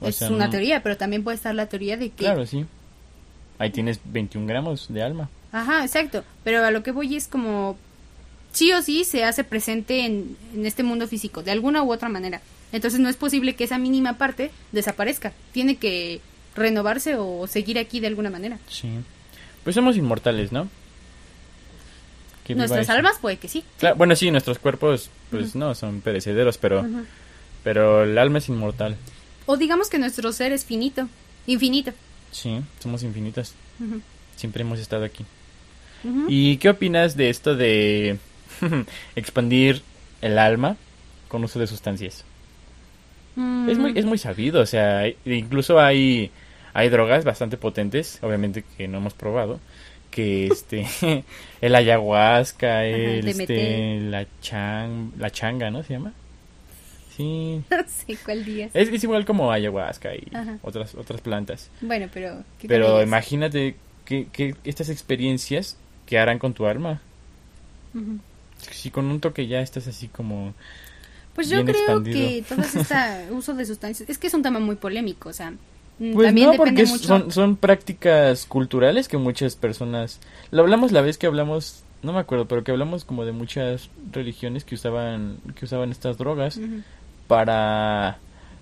[0.00, 2.24] O es sea, una no- teoría, pero también puede estar la teoría de que...
[2.24, 2.64] Claro, sí.
[3.58, 5.28] Ahí tienes 21 gramos de alma.
[5.52, 6.24] Ajá, exacto.
[6.42, 7.76] Pero a lo que voy es como
[8.54, 12.08] sí o sí se hace presente en, en este mundo físico, de alguna u otra
[12.08, 12.40] manera.
[12.72, 15.32] Entonces no es posible que esa mínima parte desaparezca.
[15.52, 16.20] Tiene que
[16.56, 18.58] renovarse o seguir aquí de alguna manera.
[18.68, 18.88] Sí.
[19.62, 20.68] Pues somos inmortales, ¿no?
[22.44, 23.64] ¿Qué viva Nuestras almas puede que sí.
[23.78, 26.84] Claro, bueno, sí, nuestros cuerpos, pues no, son perecederos, pero,
[27.62, 28.96] pero el alma es inmortal.
[29.46, 31.08] O digamos que nuestro ser es finito,
[31.46, 31.92] infinito.
[32.30, 33.54] Sí, somos infinitas.
[34.36, 35.24] Siempre hemos estado aquí.
[36.28, 38.18] ¿Y qué opinas de esto de
[39.16, 39.82] expandir
[40.20, 40.76] el alma
[41.28, 42.24] con uso de sustancias?
[43.36, 46.30] Mm, Es muy, es muy sabido, o sea, incluso hay,
[46.72, 49.60] hay drogas bastante potentes, obviamente que no hemos probado,
[50.10, 50.86] que este,
[51.60, 56.12] el ayahuasca, el, este, la, chan, la changa, ¿no se llama?
[57.16, 58.70] Sí, sé cuál día.
[58.74, 60.58] es, es igual como ayahuasca y Ajá.
[60.62, 61.70] otras, otras plantas.
[61.80, 62.42] Bueno, pero...
[62.58, 67.00] ¿qué Pero imagínate que, que estas experiencias que harán con tu alma.
[68.70, 70.54] Si con un toque ya estás así como...
[71.34, 72.18] Pues yo bien creo expandido.
[72.18, 74.08] que todo este uso de sustancias...
[74.08, 75.52] Es que es un tema muy polémico, o sea...
[75.98, 77.04] mm, Pues también no, porque mucho...
[77.04, 80.20] son, son prácticas culturales que muchas personas...
[80.50, 83.90] Lo hablamos la vez que hablamos, no me acuerdo, pero que hablamos como de muchas
[84.12, 86.60] religiones que usaban que usaban estas drogas
[87.26, 88.18] para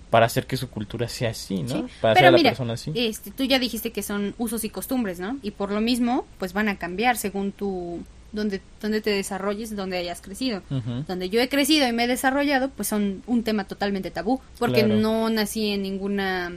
[0.09, 1.69] para hacer que su cultura sea así, ¿no?
[1.69, 2.91] Sí, Para hacer a la mira, persona así.
[2.93, 5.37] este, tú ya dijiste que son usos y costumbres, ¿no?
[5.41, 8.03] Y por lo mismo, pues van a cambiar según tu
[8.33, 10.61] donde donde te desarrolles, donde hayas crecido.
[11.07, 14.83] Donde yo he crecido y me he desarrollado, pues son un tema totalmente tabú, porque
[14.83, 14.99] Claro.
[14.99, 16.51] no nací en ninguna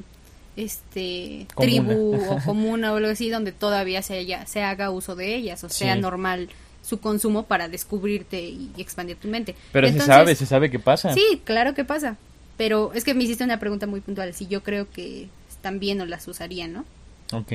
[0.56, 1.70] este Comuna.
[1.72, 5.62] tribu o comuna o algo así donde todavía se haya- se haga uso de ellas
[5.64, 6.00] o sea Sí.
[6.00, 6.48] normal
[6.82, 9.56] su consumo para descubrirte y expandir tu mente.
[9.72, 11.12] Pero Entonces, se sabe, se sabe qué pasa.
[11.12, 12.16] Sí, claro que pasa.
[12.56, 14.32] Pero es que me hiciste una pregunta muy puntual.
[14.34, 16.84] Si yo creo que están bien o las usaría, ¿no?
[17.32, 17.52] Ok.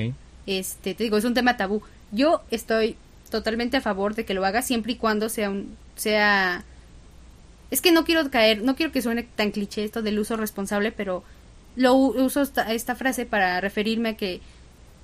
[0.47, 1.81] Este, te digo, es un tema tabú.
[2.11, 2.97] Yo estoy
[3.31, 6.63] totalmente a favor de que lo haga siempre y cuando sea un sea
[7.71, 10.91] es que no quiero caer, no quiero que suene tan cliché esto del uso responsable,
[10.91, 11.23] pero
[11.75, 14.41] lo uso esta, esta frase para referirme a que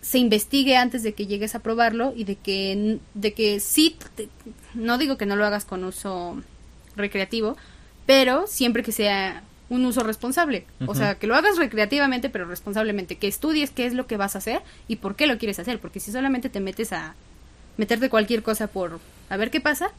[0.01, 4.27] se investigue antes de que llegues a probarlo y de que de que sí te-
[4.75, 6.41] no digo que no lo hagas con uso
[6.95, 7.55] recreativo,
[8.05, 10.65] pero siempre que sea un uso responsable.
[10.85, 13.17] O sea, que lo hagas recreativamente, pero responsablemente.
[13.17, 15.79] Que estudies qué es lo que vas a hacer y por qué lo quieres hacer.
[15.79, 17.15] Porque si solamente te metes a
[17.77, 18.99] meterte cualquier cosa por
[19.29, 19.91] a ver qué pasa,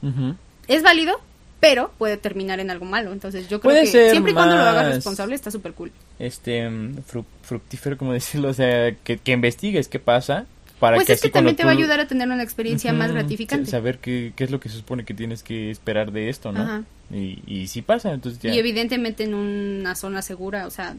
[0.69, 1.21] es válido,
[1.61, 3.13] pero puede terminar en algo malo.
[3.13, 5.91] Entonces yo creo Puede que siempre y cuando lo hagas responsable está súper cool.
[6.19, 10.47] Este, mm, fru- fructífero, como decirlo, o sea, que, que investigues qué pasa
[10.81, 13.11] para Pues que es que también te va a ayudar a tener una experiencia más
[13.11, 13.65] gratificante.
[13.67, 16.53] sa- Saber qué, qué es lo que se supone que tienes que esperar de esto,
[16.53, 16.63] ¿no?
[16.63, 16.85] Ajá.
[17.13, 18.55] Y, y si pasa, entonces ya.
[18.55, 20.95] Y evidentemente en una zona segura, o sea,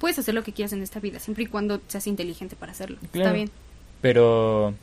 [0.00, 2.96] puedes hacer lo que quieras en esta vida, siempre y cuando seas inteligente para hacerlo.
[3.00, 3.34] Está Claro.
[3.34, 3.50] bien.
[4.00, 4.74] Pero,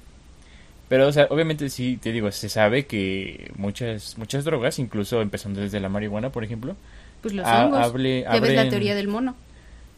[0.90, 5.62] pero, o sea, obviamente sí, te digo, se sabe que muchas, muchas drogas, incluso empezando
[5.62, 6.76] desde la marihuana, por ejemplo,
[7.22, 7.80] Pues los hongos.
[7.80, 9.36] hable- ya ves la teoría del mono.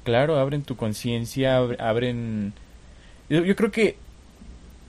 [0.04, 2.54] claro, abren tu conciencia, ab- abren...
[3.30, 3.98] Yo, yo creo que,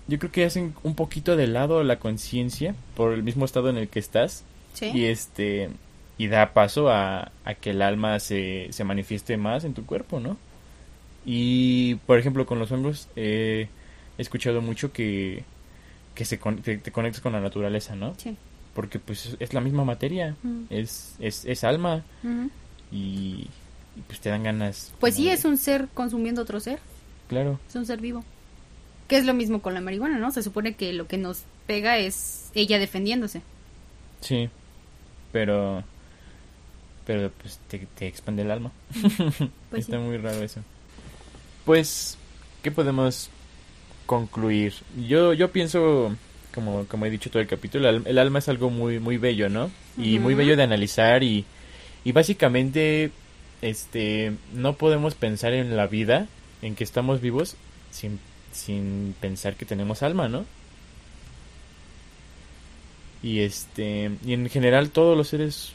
[0.09, 3.78] yo creo que hacen un poquito de lado la conciencia por el mismo estado en
[3.78, 4.44] el que estás
[4.74, 4.90] Sí.
[4.94, 5.70] y este
[6.18, 10.20] y da paso a, a que el alma se, se manifieste más en tu cuerpo,
[10.20, 10.36] ¿no?
[11.24, 13.68] Y por ejemplo con los hongos eh,
[14.18, 15.44] he escuchado mucho que
[16.17, 18.14] que se con- que te conectas con la naturaleza, ¿no?
[18.17, 18.37] Sí.
[18.75, 20.62] Porque pues es- la misma materia, Mm.
[20.71, 22.51] es, es, es alma Ujú.
[22.91, 23.47] y,
[23.97, 24.93] y, pues te dan ganas.
[24.99, 26.81] Pues sí, de- es un ser consumiendo otro ser,
[27.29, 28.25] Claro, es un ser vivo.
[29.09, 30.33] Que es lo mismo con la marihuana, ¿no?
[30.33, 33.43] Se supone que lo que nos pega es ella defendiéndose.
[34.21, 34.49] sí,
[35.33, 35.85] pero
[37.07, 38.73] pero pues te, te expande el alma.
[39.71, 40.03] Pues Está sí.
[40.03, 40.61] muy raro eso.
[41.64, 42.17] Pues,
[42.62, 43.31] ¿qué podemos
[44.07, 44.75] concluir?
[45.07, 46.15] Yo, yo pienso,
[46.55, 49.49] como, como he dicho todo el capítulo, el, el alma es algo muy, muy bello,
[49.49, 49.71] ¿no?
[49.99, 51.45] Y muy bello de analizar y,
[52.05, 53.11] y básicamente,
[53.63, 56.29] este, no podemos pensar en la vida,
[56.63, 57.57] en que estamos vivos,
[57.91, 58.19] sin,
[58.53, 60.45] sin pensar que tenemos alma, ¿no?
[63.23, 65.73] Y este, y en general todos los seres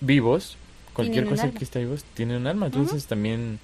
[0.00, 0.56] vivos,
[0.92, 2.66] cualquier cosa que está vivo, tienen un alma.
[2.66, 3.58] Entonces también,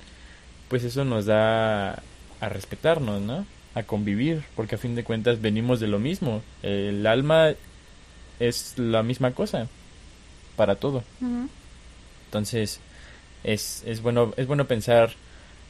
[0.68, 2.02] pues eso nos da
[2.40, 3.46] a respetarnos, ¿no?
[3.74, 6.42] A convivir, porque a fin de cuentas venimos de lo mismo.
[6.62, 7.52] El alma
[8.40, 9.68] es la misma cosa
[10.56, 11.04] para todo.
[12.26, 12.80] Entonces,
[13.44, 15.10] es, es bueno es bueno pensar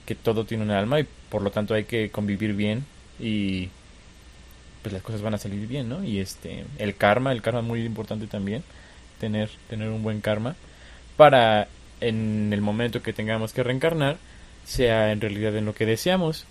[0.07, 2.85] que todo tiene un alma y por lo tanto hay que convivir bien
[3.19, 3.69] y
[4.83, 6.03] pues las cosas van a salir bien, ¿no?
[6.03, 8.65] Y este, el karma, el karma muy importante también,
[9.19, 10.57] tener, tener un buen karma
[11.17, 11.69] para
[12.01, 14.17] en el momento que tengamos que reencarnar,
[14.65, 16.47] sea en realidad en lo que deseamos,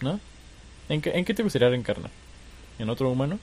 [0.00, 0.20] ¿no?
[0.88, 2.10] ¿En qué, en qué te gustaría reencarnar?
[2.78, 3.38] ¿En otro humano?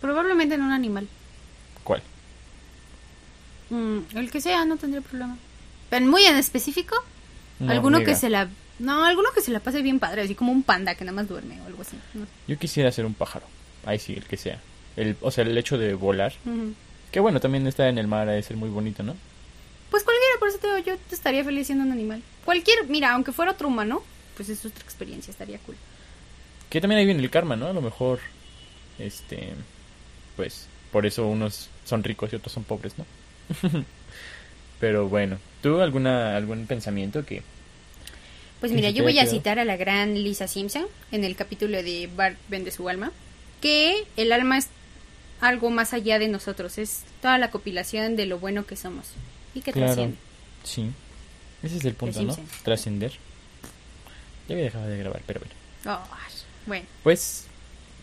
[0.00, 1.06] Probablemente en un animal.
[1.84, 2.02] ¿Cuál?
[3.70, 5.36] Mm, el que sea, no tendría problema.
[5.90, 6.96] Pero muy en específico,
[7.68, 8.48] alguno que se la...
[8.78, 11.28] No, alguno que se la pase bien padre, así como un panda que nada más
[11.28, 11.98] duerme o algo así.
[12.14, 12.26] no.
[12.48, 13.44] Yo quisiera ser un pájaro.
[13.84, 14.58] Ahí sí, el que sea.
[14.96, 16.32] El, o sea, el hecho de volar.
[16.46, 16.72] Ujú.
[17.12, 19.16] Que bueno, también estar en el mar ha de ser muy bonito, ¿no?
[19.90, 22.22] Pues cualquiera, por eso te digo, yo estaría feliz siendo un animal.
[22.44, 24.02] Cualquier, mira, aunque fuera otro humano,
[24.40, 25.76] pues es otra experiencia, estaría cool.
[26.70, 27.66] Que también ahí viene el karma, ¿no?
[27.66, 28.20] A lo mejor,
[28.98, 29.50] este,
[30.34, 33.04] pues, por eso unos son ricos y otros son pobres, ¿no?
[34.80, 37.42] Pero bueno, ¿tú alguna algún pensamiento que
[38.60, 41.82] Pues ¿Y mira, yo voy a citar a la gran Lisa Simpson en el capítulo
[41.82, 43.12] de Bart vende su alma,
[43.60, 44.68] que el alma es
[45.42, 49.08] algo más allá de nosotros, es toda la compilación de lo bueno que somos
[49.54, 49.86] y que Claro.
[49.88, 50.16] trasciende.
[50.64, 50.86] sí?
[51.62, 52.34] Ese es el punto, ¿no?
[52.64, 53.12] Trascender.
[54.50, 55.54] Ya había dejado de grabar, pero bueno.
[55.86, 56.16] Oh,
[56.66, 57.46] bueno, Pues,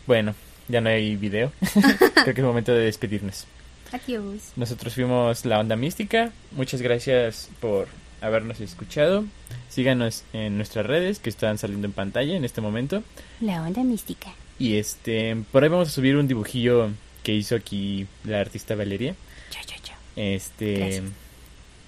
[0.06, 0.34] bueno,
[0.70, 1.52] ya no hay video.
[2.24, 3.45] Creo que es momento de despedirnos.
[3.91, 4.54] adiós.
[4.56, 6.32] Nosotros fuimos La Onda Mística.
[6.52, 7.89] Muchas gracias por
[8.22, 9.26] habernos escuchado.
[9.68, 13.04] Síganos en nuestras redes que están saliendo en pantalla en este momento.
[13.41, 14.34] La onda mística.
[14.58, 16.91] Y este, por ahí vamos a subir un dibujillo
[17.24, 19.16] que hizo aquí la artista Valeria.
[19.50, 19.98] Chao, chao, chao.
[20.16, 21.02] Este,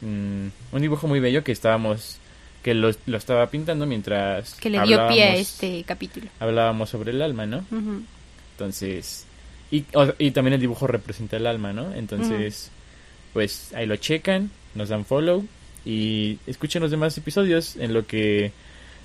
[0.01, 2.17] mm, un dibujo muy bello que estábamos,
[2.63, 6.27] que lo, lo estaba pintando mientras Que le dio pie a hablábamos- este capítulo.
[6.39, 7.59] Hablábamos sobre el alma, ¿no?
[7.71, 8.03] Ujú.
[8.53, 9.25] Entonces,
[9.71, 11.93] y, o- y también el dibujo representa el alma, ¿no?
[11.93, 12.71] Entonces,
[13.33, 15.45] pues ahí lo checan, nos dan follow
[15.85, 18.51] y escuchen los demás episodios en lo que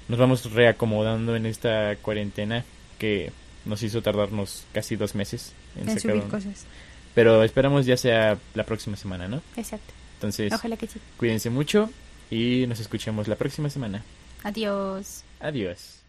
[0.09, 2.65] nos vamos reacomodando en esta cuarentena
[2.99, 3.31] que
[3.65, 6.67] nos hizo tardarnos casi dos meses en, En subir cosas.
[7.15, 9.41] Pero esperamos ya sea la próxima semana, ¿no?
[9.57, 9.93] Exacto.
[10.15, 10.99] Entonces, Ojalá que sí.
[11.17, 11.89] cuídense mucho
[12.35, 14.03] y nos escuchemos la próxima semana.
[14.43, 15.23] Adiós.
[15.41, 16.04] Adiós.